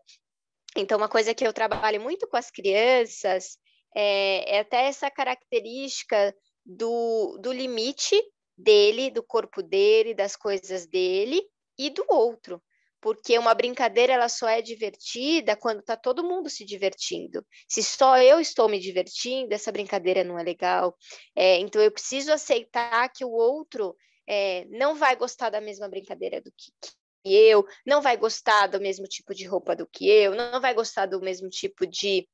Então, 0.75 0.97
uma 0.97 1.09
coisa 1.09 1.33
que 1.33 1.45
eu 1.45 1.51
trabalho 1.51 1.99
muito 1.99 2.27
com 2.27 2.37
as 2.37 2.49
crianças 2.49 3.57
é, 3.95 4.57
é 4.57 4.59
até 4.59 4.85
essa 4.85 5.09
característica 5.11 6.33
do, 6.65 7.37
do 7.41 7.51
limite 7.51 8.15
dele, 8.61 9.09
do 9.09 9.23
corpo 9.23 9.61
dele, 9.61 10.13
das 10.13 10.35
coisas 10.35 10.85
dele 10.85 11.41
e 11.77 11.89
do 11.89 12.05
outro. 12.07 12.61
Porque 13.01 13.37
uma 13.37 13.55
brincadeira 13.55 14.13
ela 14.13 14.29
só 14.29 14.47
é 14.47 14.61
divertida 14.61 15.55
quando 15.55 15.79
está 15.79 15.97
todo 15.97 16.23
mundo 16.23 16.49
se 16.49 16.63
divertindo. 16.63 17.43
Se 17.67 17.81
só 17.81 18.19
eu 18.19 18.39
estou 18.39 18.69
me 18.69 18.79
divertindo, 18.79 19.53
essa 19.53 19.71
brincadeira 19.71 20.23
não 20.23 20.37
é 20.37 20.43
legal. 20.43 20.95
É, 21.35 21.57
então 21.57 21.81
eu 21.81 21.91
preciso 21.91 22.31
aceitar 22.31 23.09
que 23.09 23.25
o 23.25 23.31
outro 23.31 23.95
é, 24.27 24.65
não 24.69 24.95
vai 24.95 25.15
gostar 25.15 25.49
da 25.49 25.59
mesma 25.59 25.89
brincadeira 25.89 26.39
do 26.39 26.51
que, 26.51 26.71
que 26.79 26.95
eu, 27.33 27.65
não 27.85 28.01
vai 28.01 28.17
gostar 28.17 28.67
do 28.67 28.79
mesmo 28.79 29.05
tipo 29.07 29.33
de 29.33 29.45
roupa 29.45 29.75
do 29.75 29.87
que 29.87 30.07
eu, 30.07 30.35
não 30.35 30.61
vai 30.61 30.73
gostar 30.73 31.05
do 31.05 31.19
mesmo 31.21 31.49
tipo 31.49 31.85
de 31.85 32.27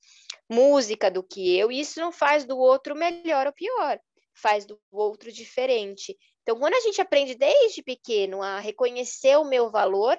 música 0.49 1.09
do 1.11 1.23
que 1.23 1.57
eu, 1.57 1.71
e 1.71 1.79
isso 1.79 1.99
não 1.99 2.11
faz 2.11 2.45
do 2.45 2.57
outro 2.57 2.95
melhor 2.95 3.47
ou 3.47 3.53
pior, 3.53 3.99
faz 4.37 4.65
do 4.65 4.79
outro 4.91 5.31
diferente. 5.31 6.17
Então, 6.41 6.57
quando 6.57 6.75
a 6.75 6.79
gente 6.79 7.01
aprende 7.01 7.35
desde 7.35 7.83
pequeno 7.83 8.41
a 8.41 8.59
reconhecer 8.59 9.37
o 9.37 9.43
meu 9.43 9.69
valor 9.69 10.17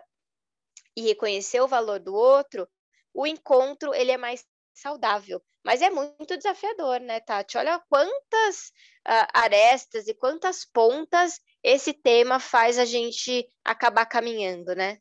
e 0.97 1.03
reconhecer 1.03 1.61
o 1.61 1.69
valor 1.69 2.01
do 2.01 2.15
outro, 2.15 2.69
o 3.15 3.27
encontro 3.27 3.95
ele 3.95 4.11
é 4.11 4.17
mais 4.17 4.45
saudável. 4.75 5.43
Mas 5.65 5.83
é 5.83 5.91
muito 5.91 6.37
desafiador, 6.37 7.01
né, 7.01 7.21
Tati? 7.21 7.59
Olha 7.59 7.83
quantas 7.89 8.69
uh, 9.07 9.27
arestas 9.35 10.07
e 10.09 10.15
quantas 10.15 10.65
pontas 10.65 11.41
esse 11.63 11.93
tema 11.93 12.39
faz 12.39 12.79
a 12.79 12.85
gente 12.85 13.49
acabar 13.65 14.07
caminhando, 14.07 14.75
né? 14.75 14.99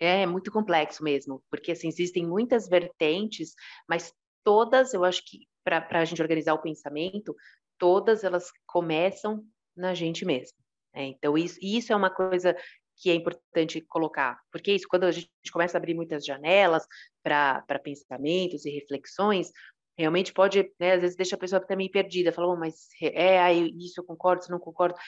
É, 0.00 0.22
é 0.22 0.26
muito 0.26 0.52
complexo 0.52 1.02
mesmo, 1.02 1.42
porque 1.50 1.72
assim, 1.72 1.88
existem 1.88 2.24
muitas 2.24 2.68
vertentes, 2.68 3.54
mas 3.88 4.14
todas, 4.44 4.94
eu 4.94 5.04
acho 5.04 5.24
que 5.26 5.48
para 5.64 6.00
a 6.00 6.04
gente 6.04 6.22
organizar 6.22 6.54
o 6.54 6.62
pensamento, 6.62 7.34
todas 7.78 8.24
elas 8.24 8.50
começam 8.66 9.44
na 9.76 9.94
gente 9.94 10.24
mesmo. 10.24 10.56
Né? 10.94 11.06
Então, 11.06 11.36
isso, 11.36 11.58
isso 11.62 11.92
é 11.92 11.96
uma 11.96 12.10
coisa 12.10 12.56
que 13.00 13.10
é 13.10 13.14
importante 13.14 13.80
colocar, 13.82 14.40
porque 14.50 14.72
isso, 14.72 14.88
quando 14.88 15.04
a 15.04 15.12
gente 15.12 15.30
começa 15.52 15.76
a 15.76 15.78
abrir 15.78 15.94
muitas 15.94 16.24
janelas 16.24 16.84
para 17.22 17.78
pensamentos 17.82 18.64
e 18.66 18.70
reflexões, 18.70 19.52
realmente 19.96 20.32
pode, 20.32 20.68
né, 20.80 20.94
às 20.94 21.00
vezes 21.00 21.16
deixa 21.16 21.36
a 21.36 21.38
pessoa 21.38 21.64
também 21.64 21.88
perdida, 21.88 22.32
fala, 22.32 22.48
oh, 22.48 22.56
mas 22.56 22.88
é, 23.00 23.40
aí 23.40 23.72
isso 23.78 24.00
eu 24.00 24.04
concordo, 24.04 24.42
isso 24.42 24.50
não 24.50 24.58
concordo. 24.58 24.98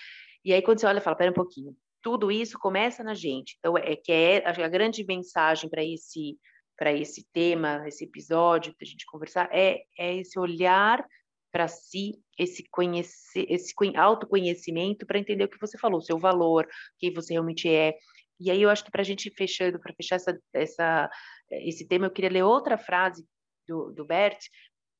E 0.45 0.53
aí, 0.53 0.63
quando 0.63 0.81
você 0.81 0.87
olha, 0.87 1.01
fala, 1.01 1.17
pera 1.17 1.31
um 1.31 1.35
pouquinho, 1.35 1.77
tudo 2.03 2.31
isso 2.31 2.59
começa 2.59 3.05
na 3.05 3.15
gente. 3.15 3.57
Então, 3.59 3.77
é 3.77 3.95
que 3.95 4.11
é 4.11 4.49
a, 4.49 4.69
grande 4.69 5.05
mensagem 5.05 5.69
para 5.69 5.85
esse 5.85 6.39
para 6.77 6.95
esse 6.95 7.27
tema, 7.31 7.87
esse 7.87 8.05
episódio, 8.05 8.75
para 8.75 8.87
a 8.87 8.89
gente 8.89 9.05
conversar, 9.05 9.51
é, 9.53 9.83
é 9.99 10.17
esse 10.17 10.39
olhar 10.39 11.07
para 11.51 11.69
si, 11.69 12.13
esse 12.39 12.65
conhecer, 12.71 13.47
esse 13.49 13.75
autoconhecimento 13.97 15.07
para 15.07 15.19
entender 15.19 15.45
o 15.45 15.49
que 15.49 15.61
você 15.61 15.79
falou, 15.79 15.99
o 15.99 16.03
seu 16.03 16.19
valor, 16.19 16.69
quem 16.99 17.13
você 17.13 17.35
realmente 17.35 17.69
é. 17.69 17.97
E 18.39 18.51
aí 18.51 18.63
eu 18.63 18.71
acho 18.71 18.85
que 18.85 18.91
para 18.91 19.03
a 19.03 19.05
gente 19.05 19.31
fechando, 19.37 19.79
para 19.79 19.95
fechar 19.95 20.17
essa, 20.17 20.39
essa, 20.53 21.11
esse 21.51 21.87
tema, 21.87 22.07
eu 22.07 22.11
queria 22.11 22.31
ler 22.31 22.43
outra 22.43 22.79
frase 22.79 23.27
do, 23.69 23.93
do 23.93 24.05
Bert, 24.05 24.39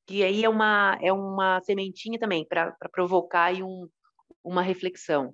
que 0.05 0.23
aí 0.23 0.43
é 0.43 0.49
uma, 0.49 0.97
é 1.01 1.11
uma 1.11 1.61
sementinha 1.61 2.19
também 2.19 2.45
para 2.47 2.75
provocar 2.91 3.53
um, 3.53 3.89
uma 4.43 4.61
reflexão 4.61 5.33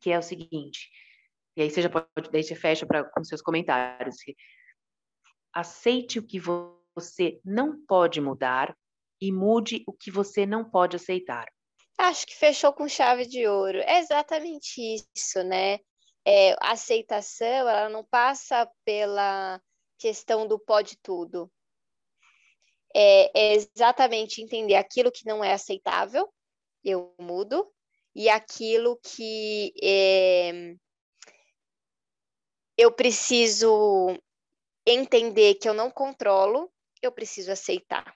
que 0.00 0.10
é 0.10 0.18
o 0.18 0.22
seguinte, 0.22 0.90
e 1.56 1.62
aí 1.62 1.70
você 1.70 1.80
já 1.80 1.88
pode, 1.88 2.30
daí 2.30 2.42
fecha 2.54 2.84
pra, 2.84 3.04
com 3.04 3.24
seus 3.24 3.40
comentários. 3.40 4.16
Aceite 5.52 6.18
o 6.18 6.26
que 6.26 6.38
você 6.38 7.40
não 7.44 7.84
pode 7.86 8.20
mudar 8.20 8.76
e 9.28 9.32
mude 9.32 9.82
o 9.86 9.92
que 9.92 10.10
você 10.10 10.44
não 10.44 10.68
pode 10.68 10.96
aceitar. 10.96 11.46
Acho 11.96 12.26
que 12.26 12.34
fechou 12.34 12.72
com 12.72 12.88
chave 12.88 13.26
de 13.26 13.46
ouro. 13.46 13.78
É 13.78 13.98
exatamente 13.98 14.80
isso, 15.16 15.42
né? 15.42 15.78
É, 16.26 16.52
a 16.60 16.72
aceitação, 16.72 17.46
ela 17.46 17.88
não 17.88 18.04
passa 18.04 18.70
pela 18.84 19.60
questão 19.98 20.46
do 20.46 20.58
pode 20.58 20.98
tudo. 21.02 21.50
É, 22.94 23.30
é 23.34 23.54
exatamente 23.54 24.42
entender 24.42 24.74
aquilo 24.74 25.10
que 25.10 25.26
não 25.26 25.42
é 25.42 25.52
aceitável, 25.52 26.32
eu 26.84 27.14
mudo, 27.18 27.70
e 28.14 28.28
aquilo 28.28 28.98
que 29.02 29.72
é, 29.82 30.76
eu 32.76 32.92
preciso 32.92 34.16
entender 34.86 35.54
que 35.54 35.68
eu 35.68 35.74
não 35.74 35.90
controlo, 35.90 36.70
eu 37.02 37.10
preciso 37.10 37.50
aceitar. 37.50 38.14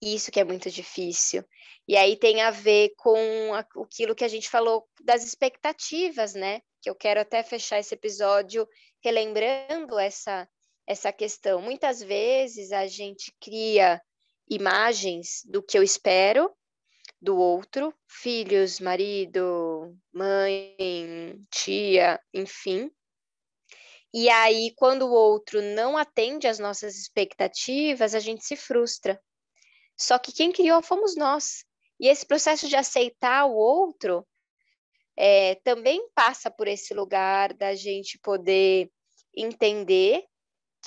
Isso 0.00 0.30
que 0.30 0.40
é 0.40 0.44
muito 0.44 0.70
difícil. 0.70 1.44
E 1.86 1.96
aí 1.96 2.16
tem 2.16 2.42
a 2.42 2.50
ver 2.50 2.92
com 2.96 3.52
aquilo 3.54 4.14
que 4.14 4.24
a 4.24 4.28
gente 4.28 4.48
falou 4.48 4.88
das 5.02 5.24
expectativas, 5.24 6.34
né? 6.34 6.60
Que 6.80 6.90
eu 6.90 6.94
quero 6.94 7.20
até 7.20 7.42
fechar 7.42 7.78
esse 7.78 7.94
episódio 7.94 8.68
relembrando 9.02 9.98
essa, 9.98 10.48
essa 10.86 11.12
questão. 11.12 11.60
Muitas 11.60 12.00
vezes 12.00 12.72
a 12.72 12.86
gente 12.86 13.32
cria 13.40 14.00
imagens 14.48 15.42
do 15.44 15.62
que 15.62 15.76
eu 15.76 15.82
espero 15.82 16.52
do 17.20 17.36
outro, 17.36 17.92
filhos, 18.06 18.78
marido, 18.78 19.96
mãe, 20.12 20.76
tia, 21.50 22.20
enfim. 22.32 22.90
E 24.14 24.30
aí, 24.30 24.72
quando 24.76 25.02
o 25.02 25.12
outro 25.12 25.60
não 25.60 25.96
atende 25.96 26.46
às 26.46 26.58
nossas 26.58 26.96
expectativas, 26.96 28.14
a 28.14 28.20
gente 28.20 28.44
se 28.44 28.56
frustra. 28.56 29.20
Só 29.98 30.18
que 30.18 30.32
quem 30.32 30.52
criou 30.52 30.80
fomos 30.82 31.16
nós. 31.16 31.64
E 32.00 32.06
esse 32.08 32.24
processo 32.24 32.68
de 32.68 32.76
aceitar 32.76 33.44
o 33.46 33.54
outro 33.54 34.26
é, 35.16 35.56
também 35.56 36.08
passa 36.14 36.48
por 36.50 36.68
esse 36.68 36.94
lugar 36.94 37.52
da 37.52 37.74
gente 37.74 38.18
poder 38.20 38.88
entender 39.36 40.24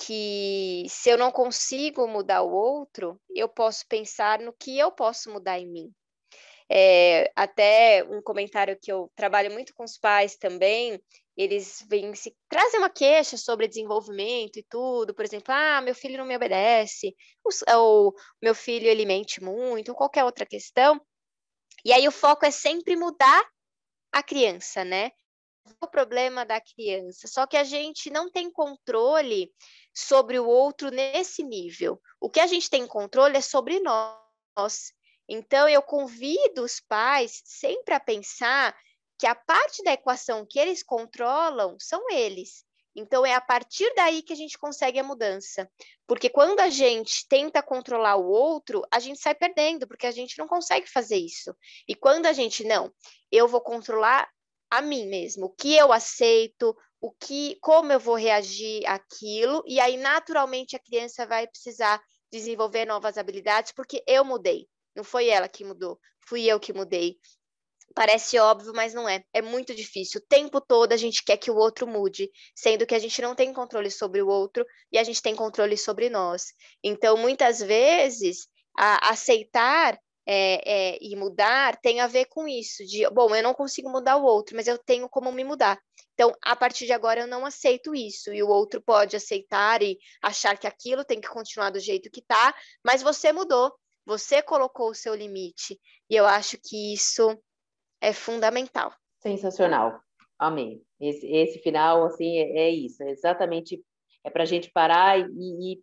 que 0.00 0.86
se 0.88 1.10
eu 1.10 1.18
não 1.18 1.30
consigo 1.30 2.08
mudar 2.08 2.42
o 2.42 2.50
outro, 2.50 3.20
eu 3.34 3.48
posso 3.48 3.86
pensar 3.86 4.40
no 4.40 4.52
que 4.52 4.78
eu 4.78 4.90
posso 4.90 5.30
mudar 5.30 5.58
em 5.58 5.70
mim. 5.70 5.92
É, 6.74 7.30
até 7.36 8.02
um 8.08 8.22
comentário 8.22 8.78
que 8.80 8.90
eu 8.90 9.12
trabalho 9.14 9.52
muito 9.52 9.74
com 9.74 9.84
os 9.84 9.98
pais 9.98 10.36
também, 10.36 10.98
eles 11.36 11.84
vêm 11.86 12.14
se 12.14 12.34
trazem 12.48 12.80
uma 12.80 12.88
queixa 12.88 13.36
sobre 13.36 13.68
desenvolvimento 13.68 14.58
e 14.58 14.62
tudo, 14.62 15.14
por 15.14 15.22
exemplo, 15.22 15.52
ah, 15.52 15.82
meu 15.82 15.94
filho 15.94 16.16
não 16.16 16.24
me 16.24 16.34
obedece, 16.34 17.14
ou 17.74 18.14
meu 18.40 18.54
filho 18.54 18.86
ele 18.86 19.04
mente 19.04 19.42
muito, 19.42 19.90
ou 19.90 19.94
qualquer 19.94 20.24
outra 20.24 20.46
questão. 20.46 20.98
E 21.84 21.92
aí 21.92 22.08
o 22.08 22.12
foco 22.12 22.46
é 22.46 22.50
sempre 22.50 22.96
mudar 22.96 23.44
a 24.10 24.22
criança, 24.22 24.82
né? 24.82 25.10
O 25.78 25.86
problema 25.86 26.44
da 26.44 26.58
criança, 26.58 27.28
só 27.28 27.46
que 27.46 27.56
a 27.56 27.64
gente 27.64 28.08
não 28.08 28.30
tem 28.30 28.50
controle 28.50 29.52
sobre 29.94 30.38
o 30.38 30.46
outro 30.46 30.90
nesse 30.90 31.42
nível. 31.42 32.00
O 32.18 32.30
que 32.30 32.40
a 32.40 32.46
gente 32.46 32.70
tem 32.70 32.86
controle 32.86 33.36
é 33.36 33.42
sobre 33.42 33.78
nós. 33.80 34.92
Então, 35.34 35.66
eu 35.66 35.80
convido 35.80 36.62
os 36.62 36.78
pais 36.78 37.40
sempre 37.42 37.94
a 37.94 37.98
pensar 37.98 38.76
que 39.18 39.26
a 39.26 39.34
parte 39.34 39.82
da 39.82 39.94
equação 39.94 40.44
que 40.46 40.58
eles 40.58 40.82
controlam 40.82 41.74
são 41.80 42.10
eles. 42.10 42.66
Então, 42.94 43.24
é 43.24 43.32
a 43.32 43.40
partir 43.40 43.90
daí 43.94 44.22
que 44.22 44.34
a 44.34 44.36
gente 44.36 44.58
consegue 44.58 44.98
a 44.98 45.02
mudança. 45.02 45.66
Porque 46.06 46.28
quando 46.28 46.60
a 46.60 46.68
gente 46.68 47.26
tenta 47.30 47.62
controlar 47.62 48.16
o 48.16 48.28
outro, 48.28 48.82
a 48.92 49.00
gente 49.00 49.20
sai 49.20 49.34
perdendo, 49.34 49.88
porque 49.88 50.06
a 50.06 50.10
gente 50.10 50.36
não 50.36 50.46
consegue 50.46 50.86
fazer 50.86 51.16
isso. 51.16 51.56
E 51.88 51.94
quando 51.94 52.26
a 52.26 52.34
gente, 52.34 52.62
não, 52.62 52.92
eu 53.30 53.48
vou 53.48 53.62
controlar 53.62 54.28
a 54.70 54.82
mim 54.82 55.06
mesmo, 55.06 55.46
o 55.46 55.50
que 55.50 55.74
eu 55.74 55.94
aceito, 55.94 56.76
o 57.00 57.10
que, 57.10 57.56
como 57.62 57.90
eu 57.90 57.98
vou 57.98 58.16
reagir 58.16 58.84
àquilo, 58.86 59.64
e 59.66 59.80
aí 59.80 59.96
naturalmente 59.96 60.76
a 60.76 60.78
criança 60.78 61.26
vai 61.26 61.46
precisar 61.46 62.02
desenvolver 62.30 62.84
novas 62.84 63.16
habilidades, 63.16 63.72
porque 63.72 64.04
eu 64.06 64.26
mudei. 64.26 64.68
Não 64.94 65.04
foi 65.04 65.28
ela 65.28 65.48
que 65.48 65.64
mudou, 65.64 65.98
fui 66.20 66.44
eu 66.44 66.60
que 66.60 66.72
mudei. 66.72 67.16
Parece 67.94 68.38
óbvio, 68.38 68.72
mas 68.74 68.94
não 68.94 69.08
é. 69.08 69.22
É 69.34 69.42
muito 69.42 69.74
difícil. 69.74 70.20
O 70.20 70.26
tempo 70.26 70.60
todo 70.60 70.92
a 70.92 70.96
gente 70.96 71.22
quer 71.24 71.36
que 71.36 71.50
o 71.50 71.56
outro 71.56 71.86
mude, 71.86 72.30
sendo 72.54 72.86
que 72.86 72.94
a 72.94 72.98
gente 72.98 73.20
não 73.20 73.34
tem 73.34 73.52
controle 73.52 73.90
sobre 73.90 74.22
o 74.22 74.28
outro 74.28 74.64
e 74.90 74.98
a 74.98 75.04
gente 75.04 75.20
tem 75.20 75.34
controle 75.34 75.76
sobre 75.76 76.08
nós. 76.08 76.54
Então, 76.82 77.18
muitas 77.18 77.60
vezes, 77.60 78.48
aceitar 78.74 79.98
é, 80.26 80.94
é, 80.94 80.98
e 81.00 81.16
mudar 81.16 81.76
tem 81.80 82.00
a 82.00 82.06
ver 82.06 82.26
com 82.26 82.46
isso, 82.46 82.84
de, 82.86 83.08
bom, 83.10 83.34
eu 83.34 83.42
não 83.42 83.54
consigo 83.54 83.90
mudar 83.90 84.16
o 84.16 84.24
outro, 84.24 84.56
mas 84.56 84.68
eu 84.68 84.78
tenho 84.78 85.08
como 85.08 85.32
me 85.32 85.44
mudar. 85.44 85.78
Então, 86.14 86.32
a 86.42 86.54
partir 86.54 86.86
de 86.86 86.92
agora, 86.92 87.20
eu 87.20 87.26
não 87.26 87.44
aceito 87.44 87.94
isso, 87.94 88.32
e 88.32 88.42
o 88.42 88.48
outro 88.48 88.80
pode 88.80 89.16
aceitar 89.16 89.82
e 89.82 89.98
achar 90.22 90.56
que 90.56 90.66
aquilo 90.66 91.04
tem 91.04 91.20
que 91.20 91.28
continuar 91.28 91.70
do 91.70 91.80
jeito 91.80 92.10
que 92.10 92.22
tá, 92.22 92.54
mas 92.84 93.02
você 93.02 93.32
mudou, 93.32 93.72
você 94.04 94.42
colocou 94.42 94.90
o 94.90 94.94
seu 94.94 95.14
limite. 95.14 95.80
E 96.08 96.16
eu 96.16 96.26
acho 96.26 96.58
que 96.62 96.92
isso 96.92 97.38
é 98.00 98.12
fundamental. 98.12 98.92
Sensacional. 99.20 100.00
Amém. 100.38 100.82
Esse, 101.00 101.26
esse 101.26 101.58
final, 101.60 102.04
assim, 102.04 102.38
é, 102.38 102.62
é 102.62 102.70
isso. 102.70 103.02
É 103.02 103.10
exatamente 103.10 103.82
é 104.24 104.30
para 104.30 104.42
a 104.42 104.46
gente 104.46 104.70
parar 104.70 105.18
e, 105.18 105.80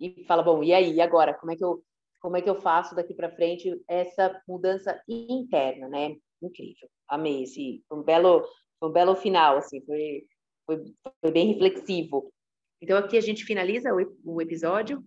e, 0.00 0.18
e 0.20 0.24
falar, 0.24 0.42
bom, 0.42 0.62
e 0.62 0.72
aí, 0.72 0.94
e 0.94 1.00
agora? 1.00 1.34
Como 1.34 1.52
é 1.52 1.56
que 1.56 1.64
eu, 1.64 1.82
como 2.20 2.36
é 2.36 2.42
que 2.42 2.50
eu 2.50 2.60
faço 2.60 2.94
daqui 2.94 3.14
para 3.14 3.34
frente 3.34 3.80
essa 3.88 4.40
mudança 4.46 5.00
interna, 5.08 5.88
né? 5.88 6.16
Incrível. 6.42 6.88
Amei 7.08 7.42
esse, 7.42 7.82
um 7.90 8.02
belo, 8.02 8.46
um 8.82 8.90
belo 8.90 9.14
final, 9.14 9.58
assim, 9.58 9.80
foi, 9.84 10.26
foi, 10.66 10.84
foi 11.20 11.30
bem 11.30 11.52
reflexivo. 11.52 12.32
Então, 12.80 12.96
aqui 12.98 13.16
a 13.16 13.20
gente 13.20 13.44
finaliza 13.44 13.92
o, 13.92 14.36
o 14.36 14.42
episódio. 14.42 15.04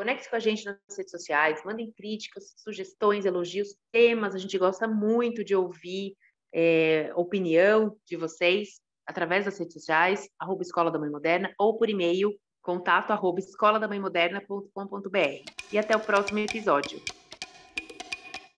Conecte 0.00 0.30
com 0.30 0.36
a 0.36 0.40
gente 0.40 0.64
nas 0.64 0.78
redes 0.96 1.10
sociais, 1.10 1.62
mandem 1.62 1.92
críticas, 1.92 2.54
sugestões, 2.56 3.26
elogios, 3.26 3.76
temas. 3.92 4.34
A 4.34 4.38
gente 4.38 4.56
gosta 4.56 4.88
muito 4.88 5.44
de 5.44 5.54
ouvir 5.54 6.16
é, 6.54 7.12
opinião 7.14 7.94
de 8.06 8.16
vocês 8.16 8.80
através 9.06 9.44
das 9.44 9.58
redes 9.58 9.74
sociais, 9.74 10.26
arroba 10.38 10.62
Escola 10.62 10.90
da 10.90 10.98
Mãe 10.98 11.10
Moderna, 11.10 11.52
ou 11.58 11.76
por 11.76 11.90
e-mail, 11.90 12.34
contato 12.62 13.10
arroba 13.10 13.40
escoladamãemoderna.com.br. 13.40 15.52
E 15.70 15.76
até 15.76 15.94
o 15.94 16.00
próximo 16.00 16.38
episódio. 16.38 16.98